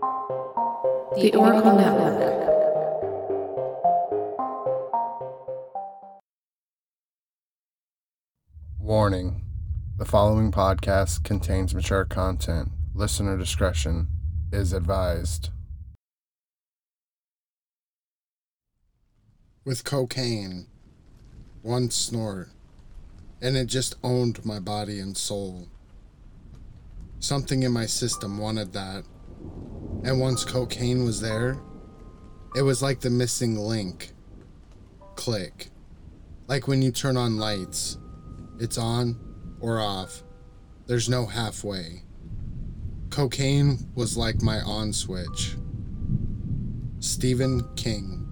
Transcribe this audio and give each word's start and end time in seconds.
The 0.00 1.32
Oracle 1.36 1.74
Network. 1.74 2.18
Warning 8.78 9.42
The 9.96 10.04
following 10.04 10.52
podcast 10.52 11.24
contains 11.24 11.74
mature 11.74 12.04
content. 12.04 12.70
Listener 12.94 13.36
discretion 13.36 14.06
is 14.52 14.72
advised. 14.72 15.50
With 19.64 19.82
cocaine, 19.84 20.68
one 21.62 21.90
snort, 21.90 22.50
and 23.42 23.56
it 23.56 23.66
just 23.66 23.96
owned 24.04 24.44
my 24.44 24.60
body 24.60 25.00
and 25.00 25.16
soul. 25.16 25.66
Something 27.18 27.64
in 27.64 27.72
my 27.72 27.86
system 27.86 28.38
wanted 28.38 28.72
that. 28.74 29.04
And 30.04 30.20
once 30.20 30.44
cocaine 30.44 31.04
was 31.04 31.20
there, 31.20 31.58
it 32.54 32.62
was 32.62 32.82
like 32.82 33.00
the 33.00 33.10
missing 33.10 33.56
link. 33.56 34.12
Click. 35.16 35.70
Like 36.46 36.66
when 36.66 36.80
you 36.82 36.90
turn 36.90 37.16
on 37.16 37.36
lights, 37.36 37.98
it's 38.58 38.78
on 38.78 39.18
or 39.60 39.80
off. 39.80 40.22
There's 40.86 41.08
no 41.08 41.26
halfway. 41.26 42.02
Cocaine 43.10 43.90
was 43.94 44.16
like 44.16 44.42
my 44.42 44.60
on 44.60 44.92
switch. 44.92 45.56
Stephen 47.00 47.62
King. 47.76 48.24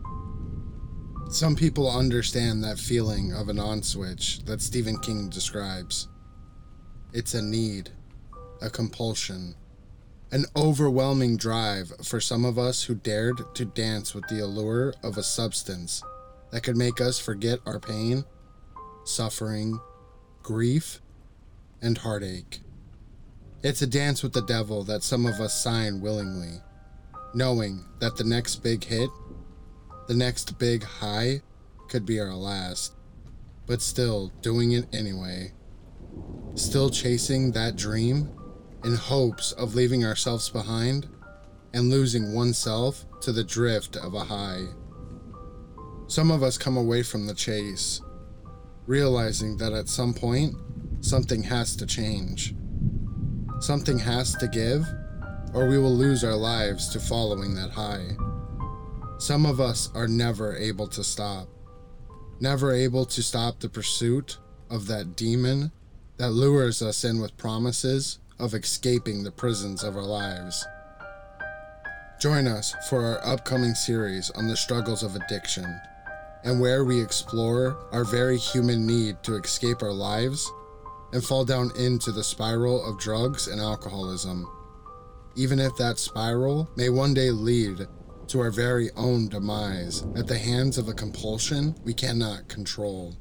Some 1.29 1.57
people 1.57 1.91
understand 1.91 2.63
that 2.65 2.79
feeling 2.79 3.33
of 3.33 3.49
an 3.49 3.59
on 3.59 3.83
switch 3.83 4.45
that 4.45 4.63
Stephen 4.63 4.99
King 4.99 5.29
describes. 5.29 6.09
It's 7.13 7.35
a 7.35 7.43
need, 7.43 7.91
a 8.63 8.71
compulsion, 8.71 9.55
an 10.33 10.45
overwhelming 10.57 11.37
drive 11.37 11.93
for 12.03 12.21
some 12.21 12.45
of 12.45 12.59
us 12.59 12.85
who 12.85 12.95
dared 12.95 13.41
to 13.55 13.65
dance 13.65 14.15
with 14.15 14.27
the 14.29 14.41
allure 14.41 14.93
of 15.03 15.17
a 15.17 15.23
substance 15.23 16.03
that 16.51 16.63
could 16.63 16.77
make 16.77 17.01
us 17.01 17.19
forget 17.19 17.61
our 17.65 17.79
pain, 17.79 18.25
suffering, 19.05 19.79
grief, 20.43 21.01
and 21.81 21.99
heartache. 21.99 22.61
It's 23.63 23.83
a 23.83 23.87
dance 23.87 24.23
with 24.23 24.33
the 24.33 24.43
devil 24.43 24.83
that 24.85 25.05
some 25.05 25.27
of 25.27 25.41
us 25.41 25.63
sign 25.63 26.01
willingly, 26.01 26.61
knowing 27.35 27.85
that 28.01 28.17
the 28.17 28.25
next 28.25 28.57
big 28.57 28.83
hit, 28.83 29.11
the 30.09 30.15
next 30.15 30.59
big 30.59 30.83
high, 30.83 31.43
could 31.89 32.05
be 32.05 32.19
our 32.19 32.35
last, 32.35 32.95
but 33.67 33.81
still 33.81 34.33
doing 34.41 34.73
it 34.73 34.93
anyway. 34.93 35.53
Still 36.57 36.91
chasing 36.91 37.53
that 37.53 37.77
dream 37.77 38.36
in 38.87 38.95
hopes 38.95 39.51
of 39.53 39.75
leaving 39.75 40.05
ourselves 40.05 40.49
behind 40.49 41.09
and 41.75 41.91
losing 41.91 42.33
oneself 42.33 43.05
to 43.21 43.33
the 43.33 43.43
drift 43.43 43.97
of 43.97 44.15
a 44.15 44.21
high. 44.21 44.65
Some 46.07 46.31
of 46.31 46.45
us 46.45 46.57
come 46.57 46.77
away 46.77 47.03
from 47.03 47.27
the 47.27 47.35
chase, 47.35 48.01
realizing 48.87 49.57
that 49.57 49.73
at 49.73 49.89
some 49.89 50.15
point, 50.15 50.55
something 51.01 51.43
has 51.43 51.75
to 51.77 51.85
change. 51.85 52.55
Something 53.59 53.99
has 53.99 54.37
to 54.37 54.47
give, 54.47 54.87
or 55.53 55.67
we 55.67 55.79
will 55.79 55.95
lose 55.95 56.23
our 56.23 56.37
lives 56.37 56.89
to 56.91 57.01
following 57.01 57.57
that 57.57 57.71
high. 57.71 58.07
Some 59.19 59.47
of 59.47 59.61
us 59.61 59.91
are 59.97 60.07
never 60.07 60.55
able 60.55 60.87
to 60.89 61.03
stop, 61.03 61.49
never 62.39 62.73
able 62.73 63.05
to 63.07 63.21
stop 63.21 63.59
the 63.59 63.69
pursuit 63.69 64.39
of 64.71 64.87
that 64.87 65.17
demon 65.17 65.73
that 66.19 66.31
lures 66.31 66.83
us 66.83 67.03
in 67.03 67.21
with 67.21 67.37
promises 67.37 68.21
of 68.39 68.55
escaping 68.55 69.23
the 69.23 69.31
prisons 69.31 69.83
of 69.83 69.97
our 69.97 70.03
lives. 70.03 70.67
Join 72.21 72.47
us 72.47 72.75
for 72.89 73.05
our 73.05 73.27
upcoming 73.27 73.75
series 73.75 74.31
on 74.31 74.49
the 74.49 74.57
struggles 74.57 75.03
of 75.03 75.17
addiction, 75.17 75.81
and 76.45 76.61
where 76.61 76.85
we 76.85 77.03
explore 77.03 77.77
our 77.93 78.05
very 78.05 78.39
human 78.39 78.87
need 78.87 79.23
to 79.23 79.37
escape 79.37 79.83
our 79.83 79.93
lives 79.93 80.51
and 81.13 81.23
fall 81.25 81.45
down 81.45 81.71
into 81.79 82.13
the 82.13 82.25
spiral 82.25 82.85
of 82.85 82.99
drugs 82.99 83.49
and 83.49 83.61
alcoholism, 83.61 84.47
even 85.35 85.59
if 85.59 85.77
that 85.77 85.99
spiral 85.99 86.69
may 86.77 86.89
one 86.89 87.15
day 87.15 87.31
lead 87.31 87.87
to 88.29 88.41
our 88.41 88.51
very 88.51 88.91
own 88.97 89.29
demise 89.29 90.05
at 90.17 90.27
the 90.27 90.39
hands 90.39 90.79
of 90.79 90.89
a 90.89 90.95
compulsion 90.95 91.75
we 91.85 91.95
cannot 91.95 92.49
control. 92.49 93.15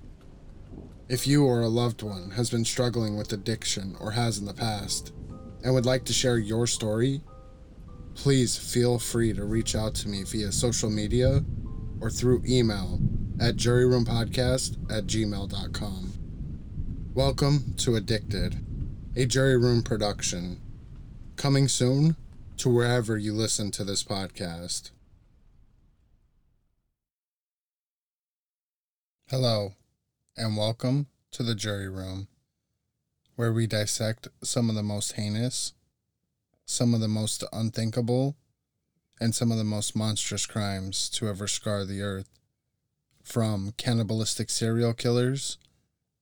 If 1.08 1.28
you 1.28 1.46
or 1.46 1.62
a 1.62 1.68
loved 1.68 2.02
one 2.02 2.32
has 2.32 2.50
been 2.50 2.66
struggling 2.66 3.16
with 3.16 3.32
addiction 3.32 3.96
or 4.00 4.10
has 4.10 4.40
in 4.40 4.46
the 4.46 4.56
past 4.56 5.14
and 5.64 5.72
would 5.72 5.86
like 5.86 6.04
to 6.06 6.14
share 6.14 6.40
your 6.40 6.66
story, 6.66 7.22
please 8.16 8.58
feel 8.58 8.98
free 8.98 9.32
to 9.34 9.46
reach 9.46 9.76
out 9.76 9.94
to 9.96 10.10
me 10.10 10.24
via 10.24 10.52
social 10.52 10.90
media 10.90 11.46
or 12.02 12.10
through 12.10 12.42
email 12.48 13.00
at 13.40 13.56
juryroompodcast 13.56 14.92
at 14.92 15.06
gmail.com. 15.06 16.14
Welcome 17.14 17.76
to 17.78 17.96
Addicted, 17.96 18.66
a 19.16 19.28
Jury 19.28 19.60
Room 19.60 19.84
production. 19.84 20.60
Coming 21.36 21.68
soon 21.68 22.16
to 22.58 22.68
wherever 22.68 23.16
you 23.16 23.32
listen 23.32 23.70
to 23.72 23.84
this 23.84 24.04
podcast. 24.04 24.90
Hello, 29.28 29.74
and 30.38 30.58
welcome 30.58 31.08
to 31.32 31.44
the 31.44 31.56
Jury 31.56 31.88
Room, 31.88 32.28
where 33.38 33.54
we 33.54 33.68
dissect 33.68 34.28
some 34.44 34.70
of 34.70 34.76
the 34.76 34.84
most 34.84 35.14
heinous, 35.14 35.74
some 36.66 36.94
of 36.94 37.00
the 37.00 37.08
most 37.08 37.46
unthinkable, 37.54 38.36
and 39.22 39.34
some 39.34 39.50
of 39.50 39.58
the 39.58 39.64
most 39.64 39.96
monstrous 39.96 40.46
crimes 40.46 41.10
to 41.12 41.30
ever 41.30 41.48
scar 41.48 41.86
the 41.86 42.02
earth. 42.02 42.30
From 43.24 43.74
cannibalistic 43.78 44.50
serial 44.50 44.94
killers 44.94 45.58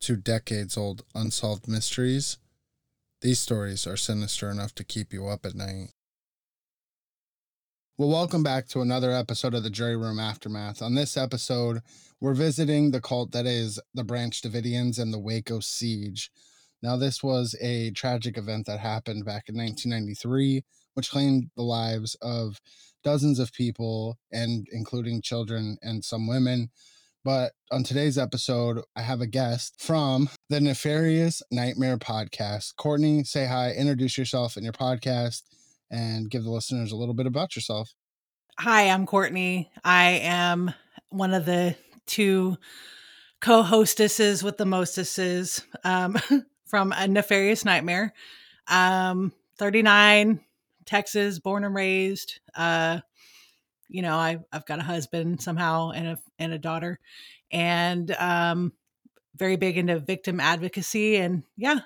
to 0.02 0.16
decades 0.16 0.78
old 0.78 1.04
unsolved 1.16 1.68
mysteries, 1.68 2.38
these 3.22 3.40
stories 3.40 3.88
are 3.88 3.98
sinister 3.98 4.52
enough 4.52 4.76
to 4.76 4.84
keep 4.84 5.12
you 5.12 5.28
up 5.28 5.44
at 5.44 5.56
night. 5.56 5.90
Well, 7.96 8.10
welcome 8.10 8.42
back 8.42 8.68
to 8.70 8.82
another 8.82 9.12
episode 9.12 9.54
of 9.54 9.62
the 9.62 9.70
Jury 9.70 9.96
Room 9.96 10.20
Aftermath. 10.20 10.82
On 10.82 10.96
this 10.96 11.16
episode, 11.16 11.84
we're 12.20 12.34
visiting 12.34 12.90
the 12.90 13.00
cult 13.00 13.32
that 13.34 13.46
is 13.46 13.80
the 13.94 14.04
Branch 14.04 14.42
Davidians 14.42 14.98
and 14.98 15.14
the 15.14 15.20
Waco 15.20 15.60
Siege. 15.60 16.32
Now, 16.82 16.98
this 16.98 17.22
was 17.22 17.56
a 17.62 17.92
tragic 17.92 18.36
event 18.36 18.66
that 18.66 18.80
happened 18.80 19.26
back 19.26 19.48
in 19.48 19.56
1993, 19.56 20.64
which 20.96 21.12
claimed 21.12 21.52
the 21.56 21.62
lives 21.62 22.16
of 22.20 22.60
dozens 23.04 23.38
of 23.38 23.54
people, 23.54 24.18
and 24.32 24.66
including 24.72 25.22
children 25.22 25.78
and 25.84 26.04
some 26.04 26.26
women. 26.26 26.72
But 27.24 27.52
on 27.72 27.84
today's 27.84 28.18
episode, 28.18 28.82
I 28.96 29.04
have 29.04 29.22
a 29.22 29.28
guest 29.28 29.76
from 29.78 30.30
the 30.50 30.60
Nefarious 30.60 31.44
Nightmare 31.52 31.98
podcast. 31.98 32.76
Courtney, 32.76 33.24
say 33.24 33.46
hi, 33.46 33.72
introduce 33.72 34.18
yourself 34.18 34.56
and 34.56 34.64
your 34.64 34.74
podcast 34.74 35.44
and 35.94 36.30
give 36.32 36.44
the 36.44 36.50
listeners 36.50 36.92
a 36.92 36.96
little 36.96 37.14
bit 37.14 37.28
about 37.28 37.56
yourself. 37.56 37.94
Hi, 38.60 38.90
I'm 38.90 39.06
Courtney. 39.06 39.72
I 39.84 40.22
am 40.24 40.74
one 41.10 41.36
of 41.36 41.46
the 41.46 41.76
two 42.08 42.58
co-hostesses 43.40 44.42
with 44.44 44.58
the 44.58 44.66
mostesses 44.66 45.64
um, 45.84 46.18
from 46.66 46.92
a 46.94 47.08
nefarious 47.08 47.64
nightmare. 47.64 48.12
Um, 48.68 49.34
39, 49.60 50.40
Texas, 50.86 51.38
born 51.38 51.64
and 51.64 51.76
raised. 51.76 52.40
Uh, 52.56 53.00
you 53.88 54.02
know, 54.02 54.16
I, 54.16 54.40
I've 54.52 54.66
got 54.66 54.80
a 54.80 54.84
husband 54.84 55.42
somehow 55.42 55.92
and 55.92 56.08
a 56.08 56.20
and 56.40 56.54
a 56.54 56.58
daughter, 56.58 57.00
and 57.52 58.10
um, 58.18 58.74
very 59.36 59.58
big 59.58 59.78
into 59.78 60.00
victim 60.00 60.40
advocacy. 60.40 61.18
And 61.18 61.44
yeah, 61.56 61.82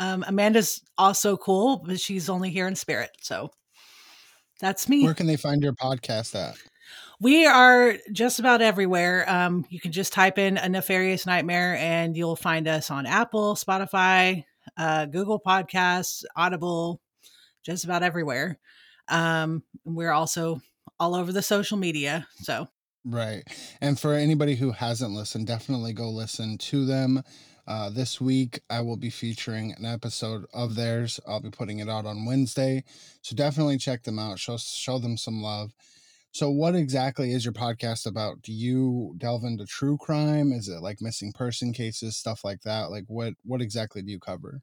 um, 0.00 0.24
Amanda's 0.26 0.82
also 0.98 1.36
cool, 1.36 1.84
but 1.86 2.00
she's 2.00 2.28
only 2.28 2.50
here 2.50 2.66
in 2.66 2.74
spirit. 2.74 3.10
So 3.20 3.50
that's 4.58 4.88
me. 4.88 5.04
Where 5.04 5.14
can 5.14 5.26
they 5.26 5.36
find 5.36 5.62
your 5.62 5.74
podcast 5.74 6.34
at? 6.34 6.56
We 7.20 7.44
are 7.44 7.98
just 8.10 8.38
about 8.38 8.62
everywhere. 8.62 9.28
Um, 9.28 9.66
you 9.68 9.78
can 9.78 9.92
just 9.92 10.14
type 10.14 10.38
in 10.38 10.56
a 10.56 10.68
nefarious 10.70 11.26
nightmare 11.26 11.76
and 11.76 12.16
you'll 12.16 12.34
find 12.34 12.66
us 12.66 12.90
on 12.90 13.04
Apple, 13.04 13.54
Spotify, 13.54 14.44
uh, 14.78 15.04
Google 15.04 15.38
Podcasts, 15.38 16.24
Audible, 16.34 17.02
just 17.62 17.84
about 17.84 18.02
everywhere. 18.02 18.58
Um, 19.08 19.62
we're 19.84 20.12
also 20.12 20.62
all 20.98 21.14
over 21.14 21.30
the 21.30 21.42
social 21.42 21.76
media. 21.76 22.26
So, 22.40 22.68
right. 23.04 23.42
And 23.82 24.00
for 24.00 24.14
anybody 24.14 24.54
who 24.54 24.72
hasn't 24.72 25.12
listened, 25.12 25.46
definitely 25.46 25.92
go 25.92 26.08
listen 26.08 26.56
to 26.58 26.86
them. 26.86 27.22
Uh, 27.70 27.88
this 27.88 28.20
week, 28.20 28.60
I 28.68 28.80
will 28.80 28.96
be 28.96 29.10
featuring 29.10 29.72
an 29.78 29.84
episode 29.84 30.44
of 30.52 30.74
theirs. 30.74 31.20
I'll 31.24 31.40
be 31.40 31.52
putting 31.52 31.78
it 31.78 31.88
out 31.88 32.04
on 32.04 32.26
Wednesday. 32.26 32.82
So 33.22 33.36
definitely 33.36 33.78
check 33.78 34.02
them 34.02 34.18
out. 34.18 34.40
Show, 34.40 34.56
show 34.56 34.98
them 34.98 35.16
some 35.16 35.40
love. 35.40 35.72
So, 36.32 36.50
what 36.50 36.74
exactly 36.74 37.32
is 37.32 37.44
your 37.44 37.54
podcast 37.54 38.06
about? 38.06 38.42
Do 38.42 38.52
you 38.52 39.14
delve 39.18 39.44
into 39.44 39.66
true 39.66 39.96
crime? 39.98 40.50
Is 40.50 40.68
it 40.68 40.82
like 40.82 41.00
missing 41.00 41.32
person 41.32 41.72
cases, 41.72 42.16
stuff 42.16 42.44
like 42.44 42.62
that? 42.62 42.90
Like, 42.90 43.04
what 43.06 43.34
what 43.44 43.62
exactly 43.62 44.02
do 44.02 44.10
you 44.10 44.18
cover? 44.18 44.62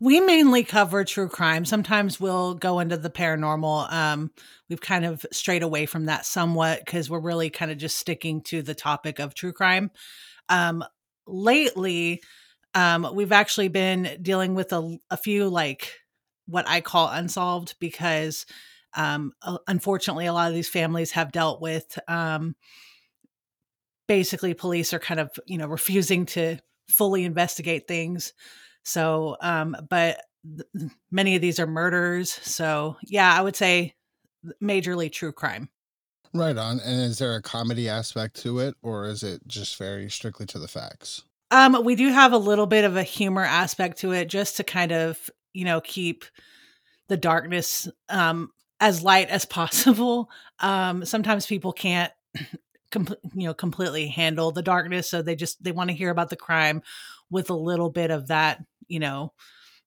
We 0.00 0.18
mainly 0.18 0.64
cover 0.64 1.04
true 1.04 1.28
crime. 1.28 1.64
Sometimes 1.64 2.18
we'll 2.18 2.54
go 2.54 2.80
into 2.80 2.96
the 2.96 3.10
paranormal. 3.10 3.92
Um, 3.92 4.32
we've 4.68 4.80
kind 4.80 5.04
of 5.04 5.24
strayed 5.30 5.62
away 5.62 5.86
from 5.86 6.06
that 6.06 6.26
somewhat 6.26 6.80
because 6.84 7.08
we're 7.08 7.20
really 7.20 7.50
kind 7.50 7.70
of 7.70 7.78
just 7.78 7.98
sticking 7.98 8.40
to 8.42 8.62
the 8.62 8.74
topic 8.74 9.20
of 9.20 9.34
true 9.34 9.52
crime. 9.52 9.92
Um, 10.48 10.82
lately, 11.28 12.20
um, 12.78 13.10
we've 13.12 13.32
actually 13.32 13.66
been 13.66 14.18
dealing 14.22 14.54
with 14.54 14.72
a, 14.72 14.98
a 15.10 15.16
few 15.16 15.48
like 15.48 15.92
what 16.46 16.68
I 16.68 16.80
call 16.80 17.08
unsolved 17.08 17.74
because 17.80 18.46
um, 18.94 19.32
unfortunately, 19.66 20.26
a 20.26 20.32
lot 20.32 20.48
of 20.48 20.54
these 20.54 20.68
families 20.68 21.10
have 21.12 21.32
dealt 21.32 21.60
with 21.60 21.98
um, 22.06 22.54
basically 24.06 24.54
police 24.54 24.92
are 24.92 25.00
kind 25.00 25.18
of 25.18 25.30
you 25.46 25.58
know 25.58 25.66
refusing 25.66 26.24
to 26.26 26.58
fully 26.88 27.24
investigate 27.24 27.88
things. 27.88 28.32
So, 28.84 29.36
um, 29.40 29.76
but 29.90 30.22
th- 30.46 30.90
many 31.10 31.34
of 31.34 31.42
these 31.42 31.58
are 31.58 31.66
murders. 31.66 32.30
So, 32.30 32.96
yeah, 33.02 33.36
I 33.36 33.42
would 33.42 33.56
say 33.56 33.94
majorly 34.62 35.10
true 35.10 35.32
crime. 35.32 35.68
Right 36.32 36.56
on. 36.56 36.78
And 36.80 37.00
is 37.00 37.18
there 37.18 37.34
a 37.34 37.42
comedy 37.42 37.88
aspect 37.88 38.40
to 38.42 38.60
it, 38.60 38.76
or 38.82 39.06
is 39.06 39.24
it 39.24 39.46
just 39.48 39.76
very 39.76 40.08
strictly 40.08 40.46
to 40.46 40.58
the 40.60 40.68
facts? 40.68 41.24
Um, 41.50 41.82
we 41.84 41.94
do 41.94 42.08
have 42.08 42.32
a 42.32 42.38
little 42.38 42.66
bit 42.66 42.84
of 42.84 42.96
a 42.96 43.02
humor 43.02 43.44
aspect 43.44 43.98
to 44.00 44.12
it, 44.12 44.28
just 44.28 44.56
to 44.58 44.64
kind 44.64 44.92
of 44.92 45.30
you 45.52 45.64
know 45.64 45.80
keep 45.80 46.24
the 47.08 47.16
darkness 47.16 47.88
um 48.08 48.50
as 48.80 49.02
light 49.02 49.30
as 49.30 49.44
possible. 49.46 50.30
Um, 50.60 51.04
sometimes 51.04 51.46
people 51.46 51.72
can't 51.72 52.12
com- 52.92 53.08
you 53.34 53.46
know 53.48 53.54
completely 53.54 54.08
handle 54.08 54.52
the 54.52 54.62
darkness 54.62 55.10
so 55.10 55.22
they 55.22 55.36
just 55.36 55.62
they 55.62 55.72
want 55.72 55.90
to 55.90 55.96
hear 55.96 56.10
about 56.10 56.30
the 56.30 56.36
crime 56.36 56.82
with 57.30 57.50
a 57.50 57.54
little 57.54 57.90
bit 57.90 58.10
of 58.10 58.28
that 58.28 58.62
you 58.88 59.00
know 59.00 59.32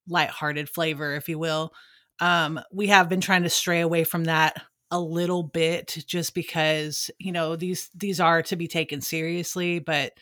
light-hearted 0.08 0.70
flavor 0.70 1.16
if 1.16 1.30
you 1.30 1.40
will 1.40 1.74
um 2.22 2.60
we 2.72 2.88
have 2.88 3.10
been 3.10 3.22
trying 3.22 3.44
to 3.44 3.50
stray 3.50 3.82
away 3.82 4.04
from 4.04 4.26
that 4.26 4.62
a 4.92 5.00
little 5.00 5.44
bit 5.44 5.98
just 6.08 6.34
because 6.36 7.10
you 7.20 7.32
know 7.32 7.56
these 7.56 7.90
these 7.96 8.20
are 8.20 8.42
to 8.44 8.56
be 8.56 8.68
taken 8.68 9.02
seriously 9.02 9.80
but 9.80 10.14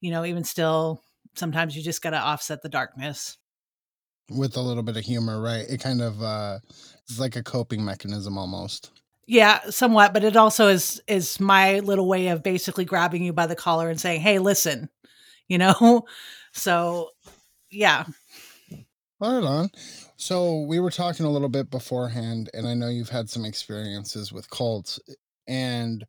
you 0.00 0.10
know 0.10 0.24
even 0.24 0.44
still 0.44 1.02
sometimes 1.34 1.76
you 1.76 1.82
just 1.82 2.02
got 2.02 2.10
to 2.10 2.18
offset 2.18 2.62
the 2.62 2.68
darkness 2.68 3.38
with 4.30 4.56
a 4.56 4.60
little 4.60 4.82
bit 4.82 4.96
of 4.96 5.04
humor 5.04 5.40
right 5.40 5.66
it 5.68 5.80
kind 5.80 6.00
of 6.00 6.22
uh 6.22 6.58
it's 7.08 7.18
like 7.18 7.36
a 7.36 7.42
coping 7.42 7.84
mechanism 7.84 8.38
almost 8.38 8.90
yeah, 9.30 9.60
somewhat, 9.70 10.12
but 10.12 10.24
it 10.24 10.36
also 10.36 10.66
is 10.66 11.00
is 11.06 11.38
my 11.38 11.78
little 11.78 12.08
way 12.08 12.28
of 12.28 12.42
basically 12.42 12.84
grabbing 12.84 13.22
you 13.22 13.32
by 13.32 13.46
the 13.46 13.54
collar 13.54 13.88
and 13.88 14.00
saying, 14.00 14.22
"Hey, 14.22 14.40
listen." 14.40 14.88
You 15.46 15.58
know? 15.58 16.04
So, 16.52 17.10
yeah. 17.72 18.04
Right 19.20 19.42
on. 19.42 19.70
So, 20.16 20.60
we 20.60 20.78
were 20.78 20.92
talking 20.92 21.26
a 21.26 21.30
little 21.30 21.48
bit 21.48 21.70
beforehand 21.70 22.50
and 22.54 22.68
I 22.68 22.74
know 22.74 22.88
you've 22.88 23.08
had 23.08 23.28
some 23.28 23.44
experiences 23.44 24.32
with 24.32 24.48
cults 24.50 25.00
and 25.48 26.06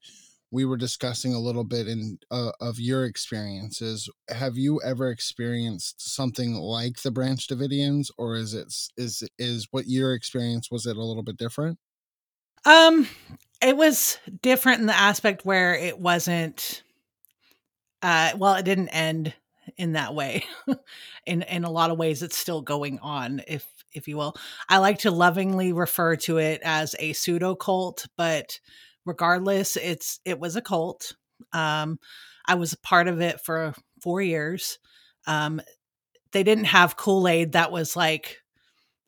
we 0.52 0.66
were 0.66 0.78
discussing 0.78 1.34
a 1.34 1.40
little 1.40 1.64
bit 1.64 1.88
in 1.88 2.20
uh, 2.30 2.52
of 2.60 2.80
your 2.80 3.06
experiences. 3.06 4.10
Have 4.30 4.58
you 4.58 4.82
ever 4.84 5.10
experienced 5.10 6.14
something 6.14 6.56
like 6.56 7.02
the 7.02 7.12
Branch 7.12 7.46
Davidians 7.48 8.10
or 8.18 8.36
is 8.36 8.54
it 8.54 8.74
is 8.98 9.24
is 9.40 9.68
what 9.72 9.88
your 9.88 10.14
experience 10.14 10.70
was 10.70 10.86
it 10.86 10.98
a 10.98 11.04
little 11.04 11.24
bit 11.24 11.38
different? 11.38 11.80
Um, 12.66 13.08
it 13.62 13.78
was 13.78 14.18
different 14.42 14.82
in 14.82 14.88
the 14.88 14.98
aspect 14.98 15.46
where 15.46 15.74
it 15.74 16.00
wasn't. 16.00 16.84
Uh, 18.02 18.32
well, 18.36 18.56
it 18.56 18.66
didn't 18.66 18.90
end 18.90 19.34
in 19.78 19.94
that 19.94 20.14
way. 20.14 20.44
in 21.26 21.44
in 21.44 21.64
a 21.64 21.72
lot 21.72 21.92
of 21.92 21.98
ways, 21.98 22.24
it's 22.24 22.38
still 22.38 22.62
going 22.62 23.00
on, 23.00 23.42
if 23.48 23.66
if 23.94 24.08
you 24.08 24.18
will. 24.18 24.36
I 24.68 24.80
like 24.80 25.00
to 25.00 25.12
lovingly 25.12 25.72
refer 25.72 26.18
to 26.18 26.38
it 26.40 26.62
as 26.64 26.96
a 27.00 27.14
pseudo 27.14 27.56
cult, 27.56 28.08
but 28.18 28.60
regardless, 29.06 29.78
it's 29.78 30.20
it 30.26 30.40
was 30.40 30.56
a 30.56 30.62
cult. 30.62 31.16
Um, 31.54 32.00
I 32.48 32.56
was 32.56 32.74
a 32.74 32.80
part 32.80 33.08
of 33.08 33.22
it 33.22 33.42
for 33.42 33.74
four 34.02 34.22
years. 34.22 34.80
Um, 35.28 35.62
they 36.32 36.44
didn't 36.44 36.66
have 36.66 36.98
Kool 36.98 37.28
Aid 37.28 37.54
that 37.54 37.72
was 37.72 37.96
like 37.96 38.38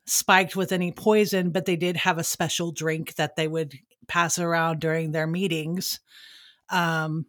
spiked 0.06 0.56
with 0.56 0.72
any 0.72 0.92
poison, 0.92 1.50
but 1.50 1.64
they 1.64 1.76
did 1.76 1.96
have 1.96 2.18
a 2.18 2.24
special 2.24 2.72
drink 2.72 3.14
that 3.14 3.36
they 3.36 3.48
would 3.48 3.74
pass 4.06 4.38
around 4.38 4.80
during 4.80 5.12
their 5.12 5.26
meetings. 5.26 6.00
Um, 6.70 7.26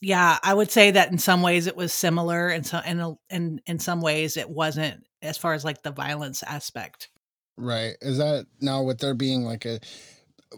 yeah, 0.00 0.38
I 0.42 0.52
would 0.52 0.70
say 0.70 0.90
that 0.90 1.12
in 1.12 1.18
some 1.18 1.42
ways 1.42 1.66
it 1.66 1.76
was 1.76 1.92
similar, 1.92 2.48
and 2.48 2.66
so 2.66 2.78
and 2.78 3.16
in 3.30 3.60
in 3.66 3.78
some 3.78 4.00
ways 4.00 4.36
it 4.36 4.50
wasn't 4.50 5.04
as 5.22 5.38
far 5.38 5.54
as 5.54 5.64
like 5.64 5.82
the 5.82 5.92
violence 5.92 6.42
aspect. 6.42 7.08
Right. 7.56 7.96
Is 8.00 8.18
that 8.18 8.46
now 8.60 8.82
with 8.82 8.98
there 8.98 9.14
being 9.14 9.42
like 9.42 9.64
a 9.64 9.78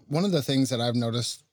one 0.08 0.24
of 0.24 0.32
the 0.32 0.42
things 0.42 0.70
that 0.70 0.80
I've 0.80 0.94
noticed 0.94 1.44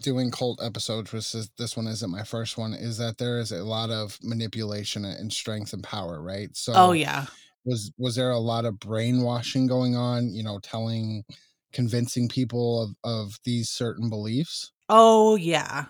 doing 0.00 0.30
cult 0.30 0.62
episodes, 0.62 1.12
which 1.12 1.34
is 1.34 1.50
this 1.58 1.76
one 1.76 1.86
isn't 1.86 2.10
my 2.10 2.22
first 2.22 2.56
one, 2.56 2.72
is 2.72 2.98
that 2.98 3.18
there 3.18 3.38
is 3.38 3.52
a 3.52 3.64
lot 3.64 3.90
of 3.90 4.18
manipulation 4.22 5.04
and 5.04 5.32
strength 5.32 5.72
and 5.72 5.82
power, 5.82 6.22
right? 6.22 6.54
So, 6.56 6.72
oh 6.74 6.92
yeah, 6.92 7.26
was 7.64 7.92
was 7.98 8.16
there 8.16 8.30
a 8.30 8.38
lot 8.38 8.64
of 8.64 8.78
brainwashing 8.78 9.66
going 9.66 9.96
on 9.96 10.32
you 10.32 10.42
know 10.42 10.58
telling 10.60 11.24
convincing 11.72 12.28
people 12.28 12.82
of 12.82 12.90
of 13.04 13.38
these 13.44 13.68
certain 13.68 14.08
beliefs? 14.08 14.72
Oh 14.88 15.36
yeah. 15.36 15.86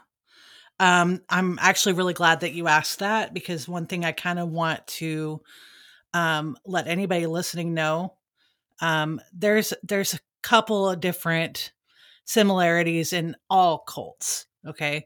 Um 0.80 1.22
i'm 1.30 1.58
actually 1.60 1.94
really 1.94 2.14
glad 2.14 2.40
that 2.40 2.52
you 2.52 2.68
asked 2.68 2.98
that 2.98 3.32
because 3.32 3.66
one 3.68 3.86
thing 3.86 4.04
i 4.04 4.12
kind 4.12 4.38
of 4.38 4.50
want 4.50 4.86
to 4.86 5.40
um 6.12 6.56
let 6.66 6.86
anybody 6.86 7.26
listening 7.26 7.72
know 7.72 8.14
um 8.82 9.20
there's 9.32 9.72
there's 9.82 10.12
a 10.12 10.20
couple 10.42 10.90
of 10.90 11.00
different 11.00 11.72
similarities 12.26 13.14
in 13.14 13.34
all 13.48 13.78
cults 13.78 14.46
okay? 14.66 15.04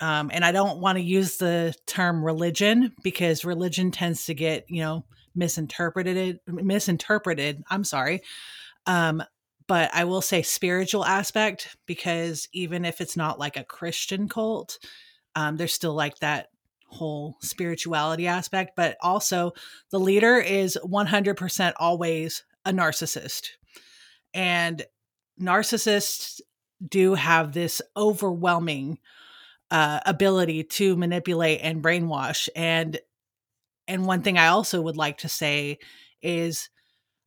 Um, 0.00 0.30
and 0.32 0.44
I 0.44 0.52
don't 0.52 0.80
want 0.80 0.98
to 0.98 1.04
use 1.04 1.36
the 1.36 1.74
term 1.86 2.24
religion 2.24 2.92
because 3.02 3.44
religion 3.44 3.90
tends 3.90 4.26
to 4.26 4.34
get, 4.34 4.64
you 4.68 4.82
know, 4.82 5.04
misinterpreted 5.36 6.38
misinterpreted 6.46 7.64
i'm 7.68 7.82
sorry 7.82 8.22
um 8.86 9.20
but 9.66 9.90
i 9.92 10.04
will 10.04 10.22
say 10.22 10.42
spiritual 10.42 11.04
aspect 11.04 11.76
because 11.86 12.46
even 12.52 12.84
if 12.84 13.00
it's 13.00 13.16
not 13.16 13.36
like 13.36 13.56
a 13.56 13.64
christian 13.64 14.28
cult 14.28 14.78
um 15.34 15.56
there's 15.56 15.74
still 15.74 15.92
like 15.92 16.16
that 16.20 16.50
whole 16.86 17.36
spirituality 17.40 18.28
aspect 18.28 18.76
but 18.76 18.96
also 19.00 19.50
the 19.90 19.98
leader 19.98 20.36
is 20.36 20.78
100% 20.84 21.72
always 21.78 22.44
a 22.64 22.72
narcissist. 22.72 23.48
And 24.32 24.84
narcissists 25.40 26.40
do 26.86 27.14
have 27.14 27.52
this 27.52 27.80
overwhelming 27.96 28.98
uh, 29.70 30.00
ability 30.06 30.64
to 30.64 30.96
manipulate 30.96 31.60
and 31.62 31.82
brainwash 31.82 32.48
and 32.54 32.98
and 33.86 34.06
one 34.06 34.22
thing 34.22 34.38
I 34.38 34.48
also 34.48 34.80
would 34.80 34.96
like 34.96 35.18
to 35.18 35.28
say 35.28 35.78
is 36.22 36.70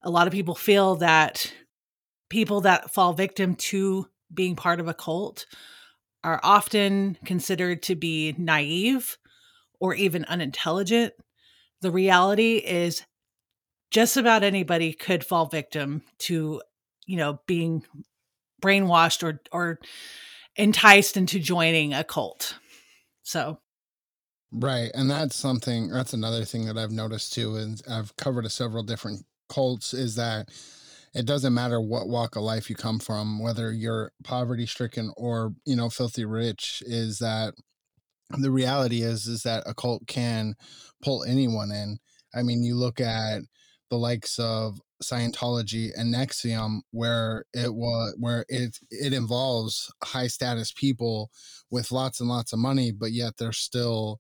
a 0.02 0.10
lot 0.10 0.28
of 0.28 0.34
people 0.34 0.56
feel 0.56 0.96
that 0.98 1.54
people 2.30 2.62
that 2.62 2.94
fall 2.94 3.14
victim 3.14 3.56
to 3.56 4.08
being 4.34 4.56
part 4.56 4.80
of 4.80 4.88
a 4.88 4.94
cult 4.94 5.46
are 6.24 6.40
often 6.44 7.18
considered 7.26 7.84
to 7.84 7.96
be 7.96 8.34
naive 8.38 9.18
or 9.80 9.94
even 9.94 10.26
unintelligent. 10.26 11.14
The 11.82 11.92
reality 11.92 12.58
is 12.58 13.06
just 13.92 14.18
about 14.18 14.44
anybody 14.44 14.94
could 14.94 15.24
fall 15.24 15.46
victim 15.46 16.02
to, 16.20 16.62
you 17.08 17.18
know, 17.18 17.40
being 17.48 17.84
brainwashed 18.62 19.24
or 19.24 19.42
or 19.52 19.80
enticed 20.56 21.18
into 21.18 21.40
joining 21.40 21.94
a 21.94 22.04
cult. 22.04 22.56
So 23.24 23.60
Right. 24.52 24.92
And 24.94 25.10
that's 25.10 25.36
something, 25.36 25.90
that's 25.90 26.14
another 26.14 26.46
thing 26.46 26.66
that 26.66 26.78
I've 26.78 26.92
noticed 26.92 27.34
too. 27.34 27.58
And 27.58 27.82
I've 27.90 28.16
covered 28.16 28.50
several 28.52 28.84
different 28.84 29.26
cults 29.50 29.94
is 29.94 30.16
that 30.16 30.50
it 31.14 31.26
doesn't 31.26 31.54
matter 31.54 31.82
what 31.82 32.08
walk 32.08 32.36
of 32.36 32.44
life 32.44 32.70
you 32.70 32.76
come 32.76 33.00
from, 33.00 33.40
whether 33.40 33.72
you're 33.72 34.12
poverty 34.24 34.66
stricken 34.66 35.12
or, 35.18 35.54
you 35.66 35.76
know, 35.76 35.90
filthy 35.90 36.26
rich, 36.26 36.82
is 36.86 37.20
that 37.20 37.56
the 38.30 38.52
reality 38.52 39.02
is, 39.02 39.26
is 39.26 39.44
that 39.44 39.64
a 39.66 39.74
cult 39.74 40.08
can 40.08 40.56
pull 41.02 41.24
anyone 41.24 41.72
in. 41.72 41.98
I 42.34 42.44
mean, 42.44 42.64
you 42.64 42.76
look 42.76 43.02
at 43.02 43.42
the 43.90 43.98
likes 43.98 44.38
of 44.38 44.80
Scientology 45.04 45.90
and 45.96 46.14
NXIVM, 46.14 46.82
where 46.92 47.46
it 47.54 47.74
was 47.74 48.16
where 48.20 48.46
it 48.50 48.78
it 48.92 49.14
involves 49.14 49.92
high 50.04 50.28
status 50.28 50.72
people 50.72 51.30
with 51.70 51.92
lots 51.92 52.20
and 52.20 52.30
lots 52.30 52.54
of 52.54 52.60
money, 52.60 52.92
but 52.92 53.12
yet 53.12 53.34
they're 53.38 53.52
still 53.52 54.20